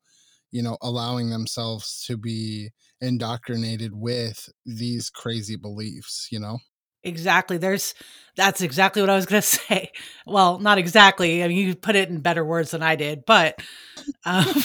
you 0.51 0.61
know, 0.61 0.77
allowing 0.81 1.29
themselves 1.29 2.03
to 2.07 2.17
be 2.17 2.69
indoctrinated 3.01 3.93
with 3.93 4.49
these 4.65 5.09
crazy 5.09 5.55
beliefs, 5.55 6.27
you 6.31 6.39
know? 6.39 6.59
Exactly. 7.03 7.57
There's 7.57 7.93
that's 8.35 8.61
exactly 8.61 9.01
what 9.01 9.09
I 9.09 9.15
was 9.15 9.25
to 9.27 9.41
say. 9.41 9.91
Well, 10.25 10.59
not 10.59 10.77
exactly. 10.77 11.43
I 11.43 11.47
mean, 11.47 11.57
you 11.57 11.75
put 11.75 11.95
it 11.95 12.09
in 12.09 12.21
better 12.21 12.43
words 12.43 12.71
than 12.71 12.83
I 12.83 12.95
did, 12.95 13.23
but 13.25 13.61
um 14.25 14.45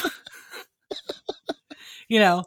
you 2.08 2.18
know, 2.18 2.44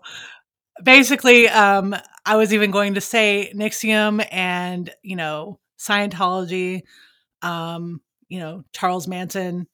basically, 0.83 1.47
um, 1.49 1.95
I 2.25 2.35
was 2.35 2.53
even 2.53 2.71
going 2.71 2.95
to 2.95 3.01
say 3.01 3.51
NXIVM 3.55 4.27
and 4.31 4.89
you 5.03 5.15
know 5.15 5.59
Scientology, 5.79 6.81
um, 7.41 8.01
you 8.27 8.39
know 8.39 8.63
Charles 8.73 9.07
Manson, 9.07 9.67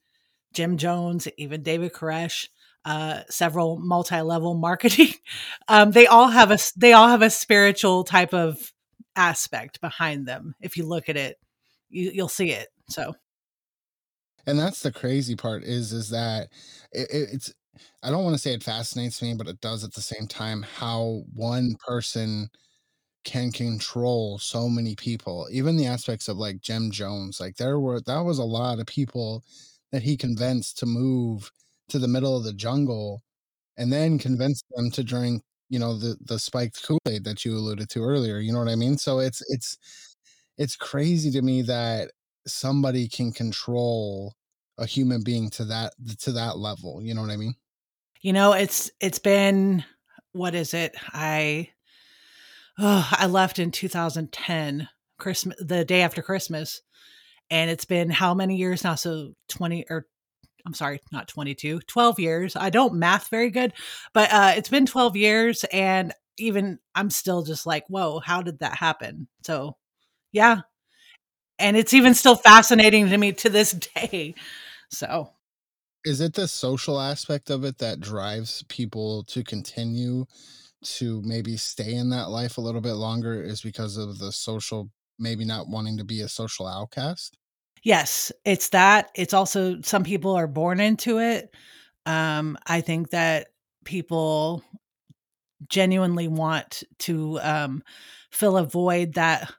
Jim 0.54 0.78
Jones, 0.78 1.28
even 1.38 1.64
David 1.64 1.94
Koresh, 1.94 2.48
uh, 2.86 3.22
several 3.30 3.78
multi-level 3.78 4.56
marketing. 4.56 5.14
Um, 5.68 5.92
they 5.92 6.06
all 6.06 6.28
have 6.28 6.52
a 6.52 6.58
they 6.76 6.92
all 6.92 7.08
have 7.08 7.22
a 7.22 7.30
spiritual 7.30 8.04
type 8.04 8.34
of 8.34 8.74
aspect 9.16 9.80
behind 9.80 10.28
them. 10.28 10.54
If 10.60 10.76
you 10.76 10.86
look 10.86 11.08
at 11.08 11.16
it, 11.16 11.38
you, 11.90 12.12
you'll 12.14 12.28
see 12.28 12.52
it. 12.52 12.68
So, 12.90 13.16
and 14.46 14.60
that's 14.60 14.82
the 14.82 14.92
crazy 14.92 15.38
part 15.38 15.64
is 15.64 15.94
is 15.94 16.10
that 16.10 16.50
it, 16.92 17.08
it's 17.12 17.54
I 18.04 18.10
don't 18.10 18.24
want 18.24 18.36
to 18.36 18.42
say 18.42 18.54
it 18.54 18.64
fascinates 18.64 19.22
me, 19.22 19.34
but 19.34 19.48
it 19.48 19.62
does 19.62 19.84
at 19.84 19.94
the 19.94 20.02
same 20.02 20.28
time 20.28 20.64
how 20.64 21.24
one 21.34 21.76
person 21.88 22.50
can 23.26 23.52
control 23.52 24.40
so 24.40 24.70
many 24.70 24.96
people. 24.96 25.48
Even 25.52 25.78
the 25.78 25.88
aspects 25.88 26.28
of 26.28 26.38
like 26.38 26.62
Jim 26.62 26.92
Jones, 26.92 27.40
like 27.40 27.58
there 27.58 27.80
were 27.80 28.02
that 28.02 28.22
was 28.22 28.40
a 28.40 28.44
lot 28.44 28.80
of 28.80 28.88
people 28.88 29.44
that 29.92 30.04
he 30.04 30.18
convinced 30.18 30.80
to 30.80 30.86
move 30.86 31.52
to 31.90 32.00
the 32.00 32.08
middle 32.08 32.38
of 32.38 32.44
the 32.44 32.54
jungle 32.54 33.24
and 33.78 33.94
then 33.94 34.20
convinced 34.20 34.66
them 34.76 34.92
to 34.92 35.04
drink, 35.04 35.44
you 35.70 35.80
know, 35.80 35.98
the 35.98 36.18
the 36.26 36.40
spiked 36.40 36.84
Kool-Aid 36.84 37.24
that 37.26 37.46
you 37.46 37.54
alluded 37.58 37.90
to 37.92 38.04
earlier. 38.04 38.40
You 38.40 38.54
know 38.54 38.60
what 38.60 38.70
I 38.70 38.76
mean? 38.76 38.98
So 38.98 39.20
it's 39.20 39.44
it's 39.50 39.78
it's 40.58 40.76
crazy 40.76 41.32
to 41.32 41.42
me 41.42 41.62
that 41.64 42.12
somebody 42.48 43.08
can 43.10 43.32
control 43.32 44.36
a 44.78 44.86
human 44.86 45.24
being 45.24 45.50
to 45.52 45.66
that 45.66 45.94
to 46.20 46.32
that 46.34 46.58
level. 46.58 47.02
You 47.02 47.14
know 47.14 47.22
what 47.22 47.32
I 47.32 47.38
mean? 47.38 47.56
You 48.22 48.34
know, 48.34 48.54
it's 48.54 48.92
it's 49.00 49.20
been 49.20 49.84
what 50.34 50.56
is 50.56 50.74
it? 50.74 50.96
I 51.14 51.70
oh, 52.80 53.08
I 53.12 53.28
left 53.28 53.60
in 53.60 53.72
2010, 53.72 54.88
Christmas 55.18 55.58
the 55.60 55.86
day 55.86 56.02
after 56.02 56.22
Christmas. 56.22 56.82
And 57.50 57.70
it's 57.70 57.86
been 57.86 58.10
how 58.10 58.34
many 58.34 58.56
years 58.56 58.84
now? 58.84 58.96
So 58.96 59.34
20 59.50 59.86
or 59.90 60.08
I'm 60.66 60.74
sorry, 60.74 61.02
not 61.12 61.28
22, 61.28 61.82
12 61.82 62.20
years. 62.20 62.56
I 62.56 62.70
don't 62.70 62.96
math 62.96 63.30
very 63.30 63.50
good, 63.50 63.74
but 64.14 64.32
uh, 64.32 64.54
it's 64.56 64.70
been 64.70 64.86
12 64.86 65.18
years. 65.18 65.66
And 65.72 66.14
even 66.38 66.80
I'm 66.96 67.10
still 67.10 67.44
just 67.44 67.66
like, 67.66 67.86
whoa, 67.88 68.20
how 68.20 68.42
did 68.42 68.60
that 68.60 68.76
happen? 68.76 69.28
So, 69.44 69.78
yeah. 70.32 70.62
And 71.62 71.78
it's 71.78 71.94
even 71.94 72.14
still 72.14 72.36
fascinating 72.36 73.10
to 73.10 73.18
me 73.18 73.32
to 73.34 73.50
this 73.50 73.72
day. 73.72 74.36
So, 74.90 75.32
is 76.04 76.20
it 76.20 76.34
the 76.34 76.48
social 76.48 77.00
aspect 77.00 77.50
of 77.50 77.64
it 77.64 77.78
that 77.78 78.00
drives 78.00 78.64
people 78.64 79.24
to 79.26 79.44
continue 79.44 80.26
to 80.84 81.22
maybe 81.22 81.58
stay 81.58 81.94
in 81.94 82.10
that 82.10 82.30
life 82.30 82.58
a 82.58 82.62
little 82.62 82.82
bit 82.82 82.94
longer 82.94 83.42
is 83.42 83.62
because 83.62 83.98
of 83.98 84.18
the 84.18 84.32
social 84.32 84.90
maybe 85.20 85.46
not 85.46 85.68
wanting 85.68 85.98
to 85.98 86.04
be 86.04 86.22
a 86.22 86.28
social 86.28 86.68
outcast? 86.68 87.38
Yes 87.84 88.32
it's 88.46 88.70
that. 88.70 89.10
It's 89.16 89.34
also 89.34 89.82
some 89.82 90.04
people 90.04 90.34
are 90.34 90.48
born 90.48 90.80
into 90.80 91.20
it. 91.20 91.54
Um 92.06 92.58
i 92.66 92.82
think 92.82 93.12
that 93.12 93.50
people 93.86 94.64
genuinely 95.70 96.28
want 96.28 96.84
to 97.00 97.40
um 97.42 97.84
fill 98.32 98.58
a 98.58 98.64
void 98.64 99.14
that 99.14 99.52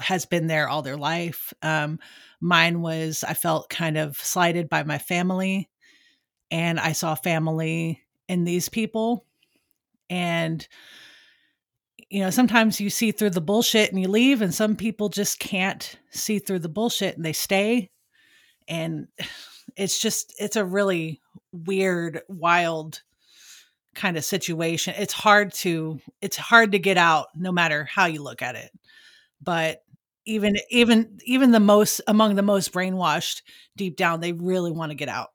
has 0.00 0.26
been 0.26 0.46
there 0.46 0.68
all 0.68 0.82
their 0.82 0.96
life 0.96 1.52
um 1.62 1.98
mine 2.40 2.82
was 2.82 3.24
i 3.26 3.34
felt 3.34 3.68
kind 3.68 3.96
of 3.96 4.16
slighted 4.16 4.68
by 4.68 4.82
my 4.82 4.98
family 4.98 5.68
and 6.50 6.78
i 6.78 6.92
saw 6.92 7.14
family 7.14 8.02
in 8.28 8.44
these 8.44 8.68
people 8.68 9.24
and 10.10 10.68
you 12.10 12.20
know 12.20 12.30
sometimes 12.30 12.80
you 12.80 12.90
see 12.90 13.10
through 13.10 13.30
the 13.30 13.40
bullshit 13.40 13.90
and 13.90 14.00
you 14.00 14.08
leave 14.08 14.42
and 14.42 14.54
some 14.54 14.76
people 14.76 15.08
just 15.08 15.38
can't 15.38 15.98
see 16.10 16.38
through 16.38 16.58
the 16.58 16.68
bullshit 16.68 17.16
and 17.16 17.24
they 17.24 17.32
stay 17.32 17.90
and 18.68 19.08
it's 19.76 20.00
just 20.00 20.34
it's 20.38 20.56
a 20.56 20.64
really 20.64 21.20
weird 21.52 22.20
wild 22.28 23.02
kind 23.94 24.16
of 24.16 24.24
situation. 24.24 24.94
It's 24.96 25.12
hard 25.12 25.52
to 25.54 26.00
it's 26.20 26.36
hard 26.36 26.72
to 26.72 26.78
get 26.78 26.98
out 26.98 27.28
no 27.34 27.50
matter 27.50 27.84
how 27.84 28.06
you 28.06 28.22
look 28.22 28.42
at 28.42 28.54
it 28.54 28.70
but 29.40 29.82
even 30.26 30.56
even 30.70 31.18
even 31.24 31.50
the 31.52 31.60
most 31.60 32.00
among 32.06 32.34
the 32.34 32.42
most 32.42 32.72
brainwashed 32.72 33.42
deep 33.76 33.96
down 33.96 34.20
they 34.20 34.32
really 34.32 34.72
want 34.72 34.90
to 34.90 34.96
get 34.96 35.08
out 35.08 35.30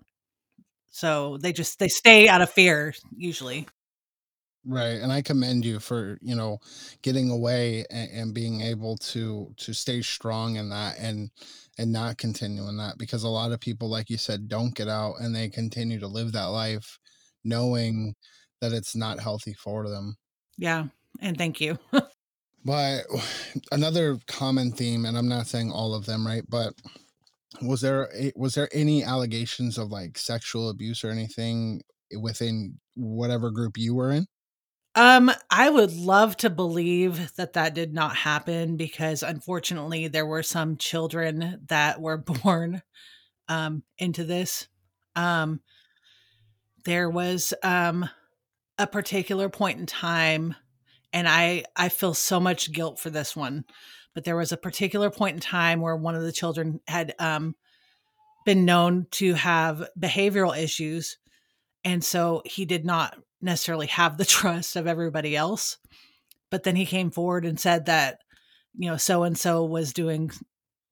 so 0.92 1.38
they 1.38 1.54
just 1.54 1.80
they 1.80 1.88
stay 1.88 2.28
out 2.28 2.42
of 2.42 2.50
fear 2.50 2.94
usually 3.16 3.68
Right, 4.64 5.02
and 5.02 5.12
I 5.12 5.24
commend 5.24 5.66
you 5.66 5.80
for, 5.80 6.20
you 6.22 6.36
know, 6.36 6.60
getting 7.02 7.32
away 7.32 7.84
and, 7.90 8.12
and 8.12 8.34
being 8.34 8.62
able 8.62 8.96
to 8.98 9.52
to 9.58 9.74
stay 9.74 10.04
strong 10.04 10.56
in 10.58 10.70
that 10.70 11.00
and 11.00 11.32
and 11.80 11.92
not 11.92 12.20
continue 12.20 12.68
in 12.70 12.78
that 12.78 13.00
because 13.00 13.24
a 13.24 13.30
lot 13.30 13.52
of 13.52 13.60
people, 13.60 13.90
like 13.90 14.12
you 14.12 14.18
said, 14.18 14.48
don't 14.48 14.76
get 14.76 14.88
out 14.88 15.16
and 15.20 15.34
they 15.36 15.50
continue 15.50 16.00
to 16.00 16.08
live 16.08 16.34
that 16.34 16.46
life 16.46 17.00
knowing 17.44 18.14
that 18.62 18.72
it's 18.72 18.96
not 18.96 19.20
healthy 19.20 19.54
for 19.56 19.90
them. 19.90 20.18
Yeah, 20.60 20.86
and 21.20 21.36
thank 21.38 21.60
you. 21.60 21.80
But 22.64 23.06
another 23.72 24.20
common 24.28 24.72
theme, 24.72 25.06
and 25.06 25.18
I'm 25.18 25.30
not 25.30 25.48
saying 25.48 25.72
all 25.72 25.94
of 25.94 26.06
them, 26.06 26.26
right? 26.26 26.44
But 26.48 26.74
was 27.62 27.82
there 27.82 28.10
a, 28.16 28.32
was 28.36 28.56
there 28.56 28.70
any 28.72 29.04
allegations 29.04 29.78
of 29.78 29.92
like 29.92 30.18
sexual 30.18 30.70
abuse 30.70 31.04
or 31.04 31.10
anything 31.10 31.82
within 32.20 32.80
whatever 32.96 33.52
group 33.52 33.78
you 33.78 33.96
were 33.96 34.12
in? 34.12 34.28
Um, 34.94 35.32
I 35.50 35.70
would 35.70 35.94
love 35.94 36.36
to 36.38 36.50
believe 36.50 37.34
that 37.36 37.54
that 37.54 37.74
did 37.74 37.94
not 37.94 38.16
happen 38.16 38.76
because 38.76 39.24
unfortunately 39.24 40.10
there 40.10 40.26
were 40.26 40.44
some 40.44 40.76
children 40.78 41.62
that 41.68 42.02
were 42.02 42.18
born 42.44 42.82
um 43.48 43.84
into 43.98 44.24
this. 44.24 44.68
Um 45.16 45.62
there 46.84 47.10
was 47.10 47.54
um 47.64 48.10
a 48.78 48.88
particular 48.88 49.50
point 49.50 49.80
in 49.80 49.86
time 49.86 50.56
and 51.14 51.28
I 51.28 51.66
I 51.76 51.90
feel 51.90 52.14
so 52.14 52.40
much 52.40 52.72
guilt 52.72 53.00
for 53.00 53.10
this 53.10 53.36
one. 53.36 53.66
But 54.14 54.26
there 54.26 54.36
was 54.36 54.52
a 54.52 54.58
particular 54.58 55.10
point 55.10 55.36
in 55.36 55.42
time 55.42 55.80
where 55.80 55.96
one 55.96 56.16
of 56.16 56.24
the 56.24 56.32
children 56.32 56.82
had 56.88 57.16
um 57.20 57.56
been 58.46 58.66
known 58.66 59.08
to 59.12 59.36
have 59.36 59.88
behavioral 60.00 60.58
issues 60.58 61.18
and 61.84 62.04
so 62.04 62.42
he 62.46 62.66
did 62.66 62.86
not 62.86 63.18
necessarily 63.42 63.88
have 63.88 64.18
the 64.18 64.26
trust 64.38 64.76
of 64.76 64.88
everybody 64.88 65.36
else. 65.36 65.78
But 66.50 66.64
then 66.64 66.76
he 66.76 66.86
came 66.86 67.12
forward 67.12 67.46
and 67.46 67.60
said 67.60 67.86
that, 67.86 68.20
you 68.78 68.90
know, 68.90 68.98
so 68.98 69.24
and 69.24 69.38
so 69.38 69.64
was 69.64 69.94
doing 69.94 70.32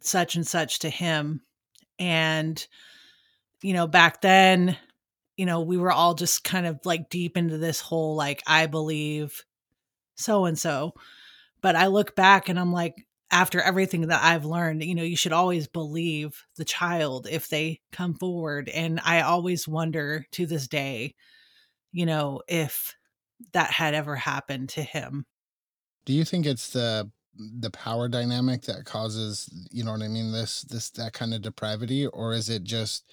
such 0.01 0.35
and 0.35 0.47
such 0.47 0.79
to 0.79 0.89
him. 0.89 1.41
And, 1.97 2.65
you 3.61 3.73
know, 3.73 3.87
back 3.87 4.21
then, 4.21 4.77
you 5.35 5.45
know, 5.45 5.61
we 5.61 5.77
were 5.77 5.91
all 5.91 6.13
just 6.13 6.43
kind 6.43 6.65
of 6.65 6.79
like 6.85 7.09
deep 7.09 7.35
into 7.35 7.57
this 7.57 7.81
whole 7.81 8.15
like, 8.15 8.41
I 8.47 8.67
believe 8.67 9.43
so 10.19 10.45
and 10.45 10.57
so. 10.57 10.93
But 11.61 11.75
I 11.75 11.87
look 11.87 12.15
back 12.15 12.49
and 12.49 12.59
I'm 12.59 12.71
like, 12.71 13.07
after 13.31 13.61
everything 13.61 14.07
that 14.07 14.23
I've 14.23 14.45
learned, 14.45 14.83
you 14.83 14.95
know, 14.95 15.03
you 15.03 15.15
should 15.15 15.33
always 15.33 15.67
believe 15.67 16.45
the 16.55 16.65
child 16.65 17.27
if 17.29 17.47
they 17.47 17.81
come 17.91 18.15
forward. 18.15 18.69
And 18.69 18.99
I 19.03 19.21
always 19.21 19.67
wonder 19.67 20.25
to 20.31 20.45
this 20.45 20.67
day, 20.67 21.15
you 21.91 22.05
know, 22.05 22.41
if 22.47 22.95
that 23.53 23.71
had 23.71 23.93
ever 23.93 24.15
happened 24.15 24.69
to 24.69 24.81
him. 24.81 25.25
Do 26.05 26.13
you 26.13 26.25
think 26.25 26.45
it's 26.45 26.71
the 26.71 27.11
the 27.35 27.69
power 27.69 28.09
dynamic 28.09 28.63
that 28.63 28.83
causes, 28.83 29.49
you 29.71 29.83
know 29.83 29.91
what 29.91 30.01
I 30.01 30.07
mean, 30.07 30.31
this 30.31 30.63
this 30.63 30.89
that 30.91 31.13
kind 31.13 31.33
of 31.33 31.41
depravity 31.41 32.07
or 32.07 32.33
is 32.33 32.49
it 32.49 32.63
just 32.63 33.05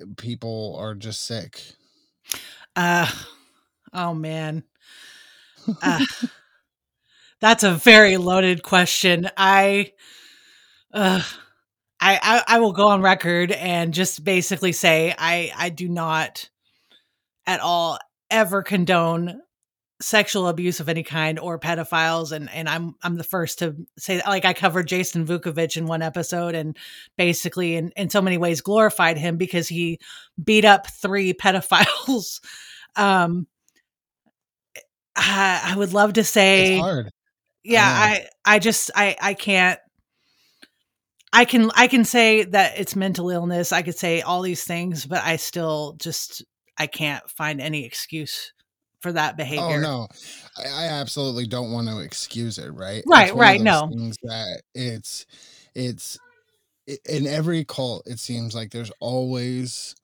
eh, 0.00 0.04
people 0.16 0.76
are 0.80 0.94
just 0.94 1.26
sick? 1.26 1.62
Uh 2.74 3.10
oh 3.92 4.14
man. 4.14 4.64
Uh, 5.82 6.04
that's 7.40 7.64
a 7.64 7.72
very 7.72 8.16
loaded 8.16 8.62
question. 8.62 9.30
I 9.36 9.92
uh 10.92 11.22
I, 11.98 12.18
I, 12.22 12.56
I 12.56 12.58
will 12.60 12.72
go 12.72 12.88
on 12.88 13.00
record 13.00 13.52
and 13.52 13.94
just 13.94 14.22
basically 14.22 14.72
say 14.72 15.14
I 15.16 15.52
I 15.56 15.68
do 15.70 15.88
not 15.88 16.48
at 17.46 17.60
all 17.60 17.98
ever 18.30 18.62
condone 18.62 19.40
sexual 20.00 20.48
abuse 20.48 20.78
of 20.78 20.90
any 20.90 21.02
kind 21.02 21.38
or 21.38 21.58
pedophiles 21.58 22.32
and 22.32 22.50
and 22.50 22.68
I'm 22.68 22.94
I'm 23.02 23.16
the 23.16 23.24
first 23.24 23.60
to 23.60 23.76
say 23.98 24.16
that. 24.16 24.26
like 24.26 24.44
I 24.44 24.52
covered 24.52 24.88
Jason 24.88 25.26
Vukovich 25.26 25.78
in 25.78 25.86
one 25.86 26.02
episode 26.02 26.54
and 26.54 26.76
basically 27.16 27.76
in 27.76 27.92
in 27.96 28.10
so 28.10 28.20
many 28.20 28.36
ways 28.36 28.60
glorified 28.60 29.16
him 29.16 29.38
because 29.38 29.68
he 29.68 29.98
beat 30.42 30.66
up 30.66 30.86
three 30.86 31.32
pedophiles 31.34 32.40
um 32.94 33.46
I, 35.16 35.72
I 35.72 35.76
would 35.76 35.92
love 35.92 36.14
to 36.14 36.24
say 36.24 36.80
yeah 37.64 37.84
I, 37.84 38.28
I 38.46 38.54
I 38.56 38.58
just 38.58 38.90
I 38.94 39.16
I 39.20 39.34
can't 39.34 39.80
I 41.32 41.44
can 41.44 41.70
I 41.74 41.88
can 41.88 42.04
say 42.04 42.44
that 42.44 42.78
it's 42.78 42.94
mental 42.94 43.30
illness 43.30 43.72
I 43.72 43.82
could 43.82 43.96
say 43.96 44.20
all 44.20 44.42
these 44.42 44.64
things 44.64 45.06
but 45.06 45.24
I 45.24 45.36
still 45.36 45.96
just 45.98 46.44
I 46.78 46.86
can't 46.86 47.28
find 47.30 47.60
any 47.60 47.84
excuse 47.84 48.52
for 49.00 49.12
that 49.12 49.34
oh, 49.34 49.36
behavior. 49.36 49.78
Oh 49.78 49.80
no, 49.80 50.08
I, 50.56 50.84
I 50.84 50.86
absolutely 50.88 51.46
don't 51.46 51.72
want 51.72 51.88
to 51.88 52.00
excuse 52.00 52.58
it. 52.58 52.68
Right, 52.72 53.04
Right, 53.06 53.28
It's 53.28 53.34
one 53.34 53.40
of 53.40 53.40
right, 53.40 53.60
no. 53.60 53.88
things 53.88 54.16
that 54.22 54.62
it's 54.74 55.26
it's 55.74 56.18
i- 56.88 56.98
in 57.08 57.26
every 57.26 57.64
cult. 57.64 58.02
It 58.06 58.18
seems 58.18 58.54
like 58.54 58.70
there's 58.70 58.92
always 59.00 59.94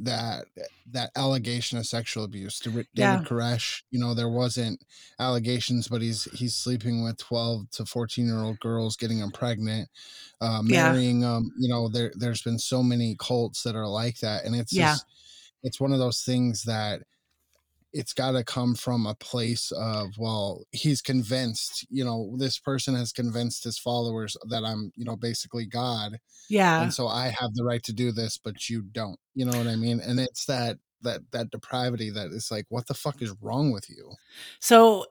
that 0.00 0.46
that 0.90 1.10
allegation 1.16 1.78
of 1.78 1.86
sexual 1.86 2.24
abuse. 2.24 2.58
To 2.60 2.70
David 2.70 2.86
Yeah. 2.94 3.22
Koresh, 3.24 3.82
you 3.90 3.98
know, 3.98 4.14
there 4.14 4.28
wasn't 4.28 4.82
allegations, 5.18 5.88
but 5.88 6.02
he's 6.02 6.24
he's 6.32 6.54
sleeping 6.54 7.02
with 7.04 7.16
twelve 7.18 7.70
to 7.72 7.86
fourteen 7.86 8.26
year 8.26 8.38
old 8.38 8.60
girls, 8.60 8.96
getting 8.96 9.20
them 9.20 9.30
pregnant, 9.30 9.88
uh, 10.40 10.62
Yeah. 10.64 10.90
marrying 10.92 11.20
them. 11.20 11.52
You 11.58 11.68
know, 11.68 11.88
there 11.88 12.12
there's 12.16 12.42
been 12.42 12.58
so 12.58 12.82
many 12.82 13.16
cults 13.18 13.62
that 13.62 13.76
are 13.76 13.88
like 13.88 14.18
that, 14.20 14.44
and 14.44 14.54
it's 14.54 14.72
Yeah. 14.72 14.92
just 14.92 15.06
it's 15.62 15.80
one 15.80 15.92
of 15.92 15.98
those 15.98 16.22
things 16.22 16.62
that 16.64 17.02
it's 17.94 18.12
got 18.12 18.32
to 18.32 18.44
come 18.44 18.74
from 18.74 19.06
a 19.06 19.14
place 19.14 19.72
of 19.72 20.08
well 20.18 20.64
he's 20.72 21.00
convinced 21.00 21.86
you 21.90 22.04
know 22.04 22.34
this 22.36 22.58
person 22.58 22.94
has 22.94 23.12
convinced 23.12 23.64
his 23.64 23.78
followers 23.78 24.36
that 24.50 24.64
i'm 24.64 24.92
you 24.96 25.04
know 25.04 25.16
basically 25.16 25.64
god 25.64 26.18
Yeah. 26.48 26.82
and 26.82 26.92
so 26.92 27.06
i 27.08 27.28
have 27.28 27.54
the 27.54 27.64
right 27.64 27.82
to 27.84 27.92
do 27.92 28.12
this 28.12 28.36
but 28.36 28.68
you 28.68 28.82
don't 28.82 29.18
you 29.34 29.44
know 29.46 29.56
what 29.56 29.68
i 29.68 29.76
mean 29.76 30.00
and 30.00 30.20
it's 30.20 30.44
that 30.46 30.78
that 31.02 31.20
that 31.32 31.50
depravity 31.50 32.10
that 32.10 32.28
is 32.32 32.50
like 32.50 32.66
what 32.68 32.86
the 32.86 32.94
fuck 32.94 33.22
is 33.22 33.34
wrong 33.40 33.72
with 33.72 33.88
you 33.88 34.12
So 34.60 35.06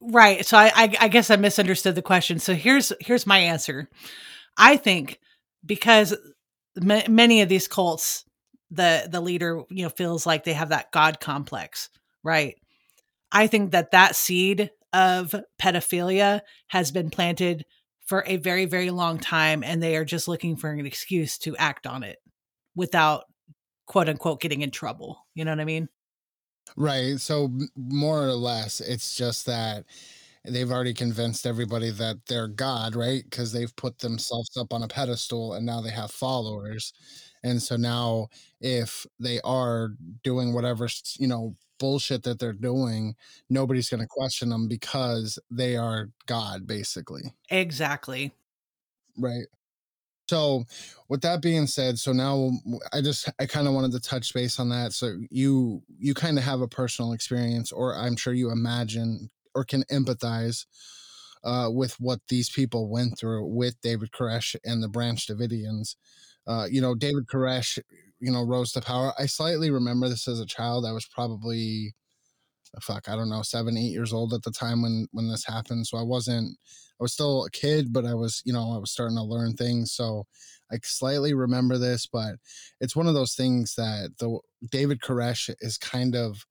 right. 0.00 0.44
So 0.44 0.58
I, 0.58 0.70
I 0.74 0.96
I 1.02 1.08
guess 1.08 1.30
I 1.30 1.36
misunderstood 1.36 1.94
the 1.94 2.02
question. 2.02 2.38
So 2.38 2.52
here's 2.54 2.92
here's 3.00 3.26
my 3.26 3.38
answer. 3.38 3.88
I 4.58 4.76
think 4.76 5.20
because 5.64 6.14
ma- 6.76 7.08
many 7.08 7.40
of 7.42 7.48
these 7.48 7.68
cults, 7.68 8.24
the 8.70 9.08
the 9.10 9.20
leader 9.20 9.62
you 9.70 9.84
know 9.84 9.88
feels 9.88 10.26
like 10.26 10.44
they 10.44 10.52
have 10.52 10.68
that 10.70 10.90
god 10.92 11.20
complex, 11.20 11.88
right? 12.26 12.56
I 13.32 13.46
think 13.46 13.72
that 13.72 13.92
that 13.92 14.16
seed 14.16 14.70
of 14.92 15.34
pedophilia 15.60 16.40
has 16.68 16.90
been 16.90 17.10
planted 17.10 17.64
for 18.06 18.24
a 18.26 18.36
very 18.36 18.66
very 18.66 18.90
long 18.90 19.18
time, 19.18 19.62
and 19.64 19.82
they 19.82 19.96
are 19.96 20.04
just 20.04 20.28
looking 20.28 20.56
for 20.56 20.70
an 20.70 20.84
excuse 20.84 21.38
to 21.38 21.56
act 21.56 21.86
on 21.86 22.02
it 22.02 22.18
without 22.74 23.24
quote 23.86 24.08
unquote 24.08 24.40
getting 24.40 24.62
in 24.62 24.70
trouble. 24.70 25.18
You 25.34 25.44
know 25.44 25.52
what 25.52 25.60
I 25.60 25.64
mean? 25.64 25.88
right 26.76 27.20
so 27.20 27.50
more 27.76 28.22
or 28.26 28.32
less 28.32 28.80
it's 28.80 29.16
just 29.16 29.46
that 29.46 29.84
they've 30.44 30.70
already 30.70 30.94
convinced 30.94 31.46
everybody 31.46 31.90
that 31.90 32.16
they're 32.26 32.48
god 32.48 32.96
right 32.96 33.22
because 33.24 33.52
they've 33.52 33.74
put 33.76 33.98
themselves 33.98 34.56
up 34.56 34.72
on 34.72 34.82
a 34.82 34.88
pedestal 34.88 35.54
and 35.54 35.64
now 35.64 35.80
they 35.80 35.90
have 35.90 36.10
followers 36.10 36.92
and 37.46 37.62
so 37.62 37.76
now 37.76 38.28
if 38.60 39.06
they 39.20 39.40
are 39.42 39.90
doing 40.22 40.52
whatever 40.52 40.88
you 41.18 41.26
know 41.26 41.54
bullshit 41.78 42.22
that 42.22 42.38
they're 42.38 42.52
doing 42.52 43.14
nobody's 43.50 43.90
going 43.90 44.00
to 44.00 44.06
question 44.08 44.48
them 44.48 44.66
because 44.68 45.38
they 45.50 45.76
are 45.76 46.10
god 46.26 46.66
basically. 46.66 47.34
Exactly. 47.50 48.32
right. 49.18 49.46
So 50.28 50.64
with 51.08 51.20
that 51.20 51.42
being 51.42 51.66
said 51.66 51.98
so 51.98 52.12
now 52.12 52.50
i 52.92 53.00
just 53.00 53.30
i 53.38 53.46
kind 53.46 53.68
of 53.68 53.74
wanted 53.74 53.92
to 53.92 54.00
touch 54.00 54.32
base 54.34 54.58
on 54.58 54.70
that. 54.70 54.92
So 54.92 55.18
you 55.30 55.82
you 55.98 56.14
kind 56.14 56.38
of 56.38 56.44
have 56.44 56.60
a 56.62 56.68
personal 56.68 57.12
experience 57.12 57.72
or 57.72 57.96
i'm 57.96 58.16
sure 58.16 58.32
you 58.32 58.50
imagine 58.50 59.30
or 59.54 59.64
can 59.64 59.84
empathize 59.84 60.66
uh, 61.44 61.70
with 61.70 61.94
what 62.00 62.20
these 62.28 62.50
people 62.50 62.90
went 62.90 63.16
through 63.18 63.46
with 63.46 63.80
david 63.80 64.10
koresh 64.10 64.56
and 64.64 64.82
the 64.82 64.88
branch 64.88 65.28
davidians 65.28 65.94
uh, 66.46 66.66
you 66.70 66.80
know 66.80 66.94
david 66.94 67.26
koresh 67.26 67.78
you 68.20 68.32
know 68.32 68.42
rose 68.42 68.72
to 68.72 68.80
power. 68.80 69.12
I 69.18 69.26
slightly 69.26 69.70
remember 69.70 70.08
this 70.08 70.28
as 70.28 70.40
a 70.40 70.46
child. 70.46 70.86
I 70.86 70.92
was 70.92 71.06
probably 71.06 71.94
fuck 72.82 73.08
i 73.08 73.16
don't 73.16 73.30
know 73.30 73.40
seven 73.40 73.74
eight 73.78 73.92
years 73.92 74.12
old 74.12 74.34
at 74.34 74.42
the 74.42 74.50
time 74.50 74.82
when 74.82 75.06
when 75.12 75.28
this 75.28 75.46
happened. 75.46 75.86
So 75.86 75.96
i 75.96 76.02
wasn't 76.02 76.56
i 77.00 77.02
was 77.02 77.12
still 77.12 77.44
a 77.44 77.50
kid 77.50 77.92
but 77.92 78.04
i 78.04 78.12
was 78.12 78.42
you 78.44 78.52
know 78.52 78.74
i 78.74 78.78
was 78.78 78.90
starting 78.90 79.16
to 79.16 79.22
learn 79.22 79.54
things. 79.54 79.92
So 79.92 80.24
i 80.70 80.78
slightly 80.82 81.32
remember 81.32 81.78
this 81.78 82.06
but 82.06 82.34
it's 82.80 82.96
one 82.96 83.06
of 83.06 83.14
those 83.14 83.34
things 83.34 83.74
that 83.76 84.10
the 84.18 84.38
david 84.70 85.00
koresh 85.00 85.48
is 85.60 85.78
kind 85.78 86.14
of 86.14 86.44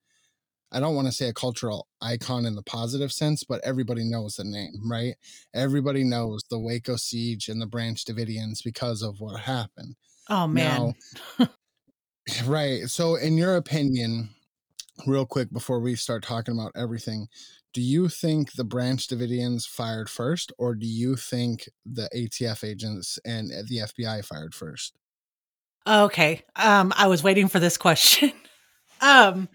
i 0.71 0.80
don't 0.80 0.95
want 0.95 1.08
to 1.08 1.12
say 1.13 1.28
a 1.28 1.34
cultural 1.34 1.88
icon 2.01 2.45
in 2.45 2.56
the 2.56 2.63
positive 2.63 3.12
sense 3.12 3.43
but 3.43 3.62
everybody 3.63 4.04
knows 4.04 4.36
the 4.36 4.43
name 4.43 4.73
right 4.89 5.15
everybody 5.54 6.04
knows 6.04 6.43
the 6.49 6.60
waco 6.60 6.95
siege 6.95 7.47
and 7.49 7.62
the 7.62 7.65
branch 7.67 8.04
davidians 8.06 8.63
because 8.63 9.01
of 9.01 9.19
what 9.19 9.41
happened 9.41 9.95
Oh 10.30 10.47
man. 10.47 10.93
now 11.39 11.47
right 12.45 12.84
so 12.89 13.15
in 13.15 13.38
your 13.38 13.56
opinion 13.56 14.30
real 15.06 15.25
quick 15.25 15.51
before 15.51 15.80
we 15.80 15.95
start 15.95 16.23
talking 16.23 16.58
about 16.58 16.71
everything 16.75 17.28
do 17.73 17.82
you 17.82 18.08
think 18.10 18.54
the 18.54 18.63
branch 18.63 19.08
davidians 19.08 19.67
fired 19.67 20.10
first 20.10 20.51
or 20.58 20.73
do 20.73 20.88
you 20.88 21.15
think 21.15 21.69
the 21.86 22.10
atf 22.15 22.63
agents 22.63 23.19
and 23.25 23.49
the 23.67 23.78
fbi 23.80 24.23
fired 24.25 24.54
first 24.56 24.95
Okay. 25.88 26.41
Um, 26.56 26.91
I 26.97 27.06
was 27.06 27.21
waiting 27.21 27.47
for 27.47 27.60
this 27.60 27.78
question. 27.78 28.32
um, 29.01 29.47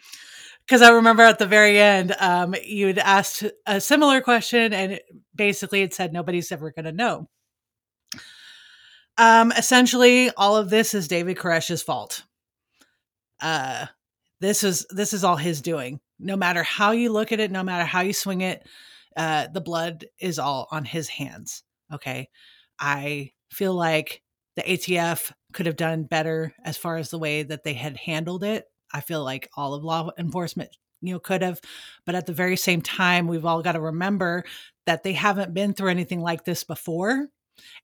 because 0.71 0.83
I 0.83 0.91
remember 0.91 1.25
at 1.25 1.41
the 1.41 1.49
very 1.49 1.81
end, 1.81 2.15
um, 2.21 2.55
you 2.65 2.87
had 2.87 2.99
asked 2.99 3.43
a 3.67 3.81
similar 3.81 4.21
question, 4.21 4.73
and 4.73 4.93
it, 4.93 5.03
basically 5.35 5.83
it 5.83 5.93
said 5.93 6.13
nobody's 6.13 6.53
ever 6.53 6.71
going 6.71 6.85
to 6.85 6.93
know. 6.93 7.29
Um, 9.19 9.51
essentially, 9.51 10.31
all 10.37 10.57
of 10.57 10.71
this 10.71 10.95
is 10.95 11.09
David 11.09 11.39
Koresh's 11.39 11.83
fault. 11.83 12.23
Uh, 13.43 13.87
this 14.39 14.63
is 14.63 14.87
this 14.91 15.13
is 15.13 15.25
all 15.25 15.35
his 15.35 15.61
doing. 15.61 15.99
No 16.21 16.37
matter 16.37 16.63
how 16.63 16.93
you 16.93 17.11
look 17.11 17.33
at 17.33 17.41
it, 17.41 17.51
no 17.51 17.65
matter 17.65 17.85
how 17.85 18.03
you 18.03 18.13
swing 18.13 18.43
it, 18.43 18.65
uh, 19.17 19.49
the 19.53 19.61
blood 19.61 20.05
is 20.21 20.39
all 20.39 20.69
on 20.71 20.85
his 20.85 21.09
hands. 21.09 21.65
Okay, 21.93 22.29
I 22.79 23.33
feel 23.51 23.75
like 23.75 24.23
the 24.55 24.63
ATF 24.63 25.33
could 25.53 25.67
have 25.67 25.77
done 25.77 26.05
better 26.05 26.55
as 26.65 26.77
far 26.77 26.97
as 26.97 27.11
the 27.11 27.19
way 27.19 27.43
that 27.43 27.65
they 27.65 27.75
had 27.75 27.97
handled 27.97 28.45
it. 28.45 28.70
I 28.93 29.01
feel 29.01 29.25
like 29.25 29.51
all 29.57 29.75
of 29.75 29.85
law 29.85 30.11
enforcement, 30.19 30.77
you 31.01 31.15
know, 31.15 31.21
could 31.21 31.43
have, 31.43 31.61
but 32.05 32.15
at 32.15 32.27
the 32.27 32.33
very 32.33 32.57
same 32.57 32.83
time, 32.83 33.27
we've 33.27 33.47
all 33.47 33.63
got 33.63 33.73
to 33.73 33.81
remember 33.81 34.45
that 34.87 35.03
they 35.03 35.13
haven't 35.13 35.55
been 35.55 35.73
through 35.73 35.91
anything 35.91 36.21
like 36.21 36.45
this 36.45 36.65
before 36.65 37.29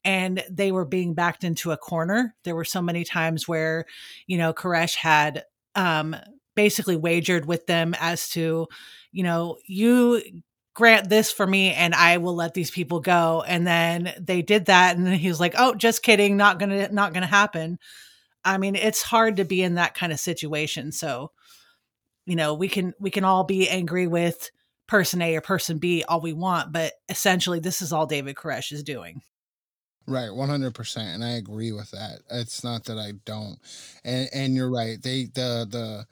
and 0.05 0.43
they 0.51 0.73
were 0.73 0.85
being 0.85 1.15
backed 1.15 1.45
into 1.45 1.73
a 1.73 1.77
corner. 1.77 2.35
There 2.45 2.57
were 2.57 2.65
so 2.65 2.83
many 2.83 3.05
times 3.05 3.47
where, 3.47 3.87
you 4.27 4.39
know, 4.39 4.53
Koresh 4.53 4.97
had 4.97 5.45
um, 5.75 6.17
basically 6.55 6.97
wagered 6.97 7.47
with 7.47 7.67
them 7.67 7.95
as 8.01 8.29
to, 8.31 8.67
you 9.13 9.23
know, 9.23 9.59
you 9.67 10.23
grant 10.75 11.09
this 11.09 11.33
for 11.33 11.47
me 11.47 11.73
and 11.73 11.95
I 11.95 12.19
will 12.19 12.35
let 12.35 12.55
these 12.55 12.71
people 12.71 13.01
go. 13.01 13.43
And 13.47 13.67
then 13.67 14.13
they 14.21 14.43
did 14.43 14.67
that. 14.67 14.97
And 14.97 15.07
then 15.07 15.15
he 15.15 15.29
was 15.29 15.41
like, 15.41 15.55
oh, 15.57 15.75
just 15.75 16.03
kidding. 16.03 16.37
Not 16.37 16.59
going 16.59 16.71
to, 16.71 16.95
not 16.95 17.13
going 17.13 17.23
to 17.23 17.29
happen. 17.29 17.79
I 18.47 18.59
mean, 18.59 18.77
it's 18.77 19.03
hard 19.03 19.37
to 19.37 19.45
be 19.45 19.63
in 19.63 19.75
that 19.75 19.95
kind 19.95 20.13
of 20.13 20.21
situation. 20.21 20.93
So, 20.93 21.33
you 22.25 22.37
know, 22.37 22.55
we 22.55 22.69
can, 22.69 22.95
we 22.99 23.11
can 23.11 23.25
all 23.25 23.45
be 23.45 23.69
angry 23.69 24.07
with 24.07 24.51
person 24.87 25.21
A 25.21 25.37
or 25.37 25.41
person 25.41 25.79
B 25.79 26.05
all 26.09 26.21
we 26.21 26.33
want, 26.33 26.73
but 26.73 26.95
essentially 27.09 27.61
this 27.61 27.83
is 27.83 27.93
all 27.93 28.07
David 28.07 28.37
Koresh 28.37 28.73
is 28.73 28.83
doing. 28.83 29.21
Right, 30.09 30.31
one 30.31 30.49
hundred 30.49 30.73
percent, 30.73 31.09
and 31.09 31.25
I 31.25 31.31
agree 31.31 31.73
with 31.73 31.91
that. 31.91 32.21
It's 32.31 32.63
not 32.63 32.85
that 32.85 32.97
I 32.97 33.15
don't, 33.25 33.59
and 34.05 34.29
and 34.33 34.55
you're 34.55 34.71
right. 34.71 35.03
They 35.03 35.25
the 35.25 35.67
the 35.69 36.07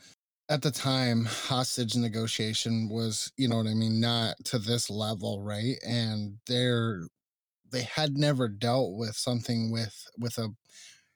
at 0.49 0.63
the 0.63 0.73
time 0.73 1.27
hostage 1.27 1.95
negotiation 1.95 2.89
was, 2.89 3.31
you 3.37 3.47
know 3.47 3.59
what 3.59 3.69
I 3.69 3.75
mean, 3.75 4.01
not 4.01 4.35
to 4.47 4.59
this 4.59 4.91
level, 4.91 5.43
right? 5.43 5.77
And 5.87 6.39
they're 6.49 7.07
they 7.71 7.83
had 7.83 8.19
never 8.19 8.49
dealt 8.49 8.97
with 8.97 9.15
something 9.15 9.71
with 9.71 10.09
with 10.19 10.39
a 10.39 10.49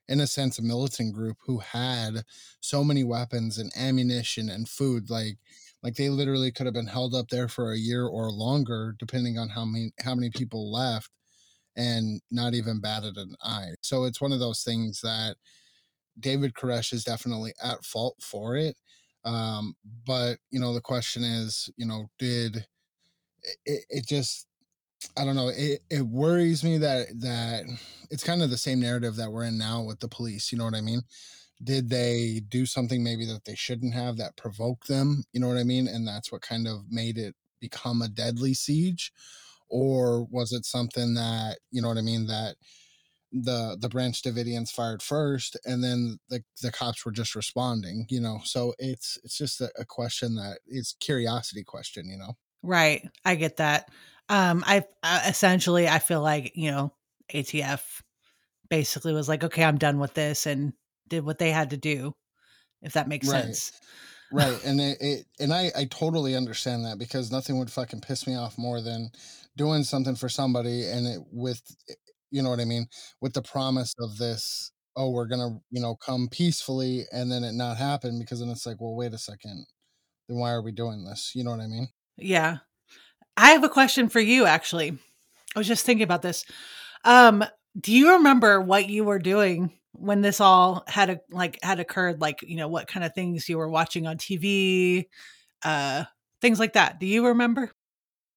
in 0.08 0.20
a 0.20 0.26
sense 0.26 0.58
a 0.58 0.62
militant 0.62 1.14
group 1.14 1.36
who 1.46 1.58
had 1.58 2.22
so 2.60 2.82
many 2.82 3.04
weapons 3.04 3.58
and 3.58 3.72
ammunition 3.76 4.48
and 4.48 4.68
food 4.68 5.10
like 5.10 5.38
like 5.82 5.94
they 5.94 6.08
literally 6.08 6.50
could 6.50 6.66
have 6.66 6.74
been 6.74 6.88
held 6.88 7.14
up 7.14 7.28
there 7.28 7.48
for 7.48 7.72
a 7.72 7.78
year 7.78 8.06
or 8.06 8.30
longer 8.30 8.94
depending 8.98 9.38
on 9.38 9.50
how 9.50 9.64
many 9.64 9.92
how 10.04 10.14
many 10.14 10.30
people 10.30 10.72
left 10.72 11.10
and 11.78 12.20
not 12.30 12.54
even 12.54 12.80
batted 12.80 13.16
an 13.16 13.36
eye. 13.42 13.70
So 13.82 14.04
it's 14.04 14.20
one 14.20 14.32
of 14.32 14.40
those 14.40 14.62
things 14.62 15.00
that 15.02 15.36
David 16.18 16.54
Koresh 16.54 16.92
is 16.92 17.04
definitely 17.04 17.54
at 17.62 17.84
fault 17.84 18.16
for 18.20 18.56
it. 18.56 18.76
Um, 19.24 19.76
but 20.06 20.38
you 20.50 20.60
know, 20.60 20.74
the 20.74 20.80
question 20.80 21.22
is, 21.22 21.70
you 21.76 21.86
know, 21.86 22.10
did 22.18 22.66
it, 23.64 23.84
it 23.88 24.06
just 24.08 24.47
I 25.16 25.24
don't 25.24 25.36
know, 25.36 25.48
it, 25.48 25.80
it 25.90 26.02
worries 26.02 26.64
me 26.64 26.78
that 26.78 27.08
that 27.20 27.64
it's 28.10 28.24
kind 28.24 28.42
of 28.42 28.50
the 28.50 28.56
same 28.58 28.80
narrative 28.80 29.16
that 29.16 29.30
we're 29.30 29.44
in 29.44 29.58
now 29.58 29.82
with 29.82 30.00
the 30.00 30.08
police, 30.08 30.50
you 30.52 30.58
know 30.58 30.64
what 30.64 30.74
I 30.74 30.80
mean? 30.80 31.02
Did 31.62 31.90
they 31.90 32.42
do 32.48 32.66
something 32.66 33.02
maybe 33.02 33.26
that 33.26 33.44
they 33.44 33.54
shouldn't 33.56 33.94
have 33.94 34.16
that 34.18 34.36
provoked 34.36 34.88
them, 34.88 35.24
you 35.32 35.40
know 35.40 35.48
what 35.48 35.56
I 35.58 35.64
mean? 35.64 35.88
And 35.88 36.06
that's 36.06 36.32
what 36.32 36.42
kind 36.42 36.68
of 36.68 36.84
made 36.90 37.18
it 37.18 37.34
become 37.60 38.02
a 38.02 38.08
deadly 38.08 38.54
siege? 38.54 39.12
or 39.68 40.24
was 40.30 40.52
it 40.52 40.64
something 40.64 41.14
that 41.14 41.58
you 41.70 41.82
know 41.82 41.88
what 41.88 41.98
i 41.98 42.02
mean 42.02 42.26
that 42.26 42.56
the 43.32 43.76
the 43.80 43.88
branch 43.88 44.22
davidians 44.22 44.70
fired 44.70 45.02
first 45.02 45.56
and 45.66 45.84
then 45.84 46.18
the 46.30 46.42
the 46.62 46.72
cops 46.72 47.04
were 47.04 47.12
just 47.12 47.34
responding 47.34 48.06
you 48.08 48.20
know 48.20 48.40
so 48.44 48.74
it's 48.78 49.18
it's 49.22 49.36
just 49.36 49.60
a, 49.60 49.70
a 49.78 49.84
question 49.84 50.34
that 50.34 50.58
is 50.66 50.96
curiosity 51.00 51.62
question 51.62 52.08
you 52.08 52.16
know 52.16 52.36
Right. 52.62 53.08
I 53.24 53.34
get 53.36 53.58
that. 53.58 53.90
Um, 54.28 54.62
I 54.66 54.84
uh, 55.02 55.22
essentially 55.26 55.88
I 55.88 55.98
feel 55.98 56.20
like 56.20 56.52
you 56.54 56.70
know 56.70 56.92
ATF 57.32 58.02
basically 58.68 59.12
was 59.14 59.28
like, 59.28 59.44
okay, 59.44 59.64
I'm 59.64 59.78
done 59.78 59.98
with 59.98 60.14
this, 60.14 60.46
and 60.46 60.72
did 61.08 61.24
what 61.24 61.38
they 61.38 61.50
had 61.50 61.70
to 61.70 61.76
do. 61.76 62.14
If 62.82 62.94
that 62.94 63.08
makes 63.08 63.28
Right. 63.28 63.44
sense. 63.44 63.72
right 64.32 64.60
and 64.64 64.80
it, 64.80 64.98
it 65.00 65.26
and 65.40 65.52
i 65.54 65.70
i 65.76 65.84
totally 65.86 66.36
understand 66.36 66.84
that 66.84 66.98
because 66.98 67.32
nothing 67.32 67.58
would 67.58 67.70
fucking 67.70 68.00
piss 68.02 68.26
me 68.26 68.36
off 68.36 68.58
more 68.58 68.80
than 68.80 69.10
doing 69.56 69.84
something 69.84 70.16
for 70.16 70.28
somebody 70.28 70.86
and 70.86 71.06
it 71.06 71.20
with 71.32 71.62
you 72.30 72.42
know 72.42 72.50
what 72.50 72.60
i 72.60 72.64
mean 72.66 72.86
with 73.22 73.34
the 73.34 73.42
promise 73.42 73.94
of 74.00 74.18
this 74.18 74.72
oh 74.96 75.10
we're 75.10 75.26
gonna 75.28 75.60
you 75.70 75.80
know 75.82 75.96
come 75.96 76.28
peacefully 76.30 77.04
and 77.12 77.32
then 77.32 77.44
it 77.44 77.52
not 77.52 77.76
happen 77.78 78.18
because 78.18 78.40
then 78.40 78.50
it's 78.50 78.66
like 78.66 78.80
well 78.80 78.96
wait 78.96 79.14
a 79.14 79.18
second 79.18 79.66
then 80.28 80.38
why 80.38 80.50
are 80.52 80.62
we 80.62 80.72
doing 80.72 81.04
this 81.04 81.32
you 81.34 81.44
know 81.44 81.52
what 81.52 81.60
i 81.60 81.68
mean 81.68 81.88
Yeah. 82.18 82.58
I 83.36 83.50
have 83.52 83.64
a 83.64 83.68
question 83.68 84.08
for 84.08 84.20
you. 84.20 84.46
Actually, 84.46 84.98
I 85.56 85.58
was 85.58 85.68
just 85.68 85.86
thinking 85.86 86.04
about 86.04 86.22
this. 86.22 86.44
Um, 87.04 87.44
do 87.80 87.92
you 87.92 88.14
remember 88.14 88.60
what 88.60 88.88
you 88.88 89.04
were 89.04 89.18
doing 89.20 89.72
when 89.92 90.22
this 90.22 90.40
all 90.40 90.84
had 90.88 91.10
a, 91.10 91.20
like 91.30 91.58
had 91.62 91.80
occurred? 91.80 92.20
Like 92.20 92.40
you 92.42 92.56
know 92.56 92.68
what 92.68 92.88
kind 92.88 93.04
of 93.04 93.14
things 93.14 93.48
you 93.48 93.58
were 93.58 93.70
watching 93.70 94.06
on 94.06 94.18
TV, 94.18 95.08
uh, 95.64 96.04
things 96.42 96.60
like 96.60 96.74
that. 96.74 97.00
Do 97.00 97.06
you 97.06 97.28
remember? 97.28 97.72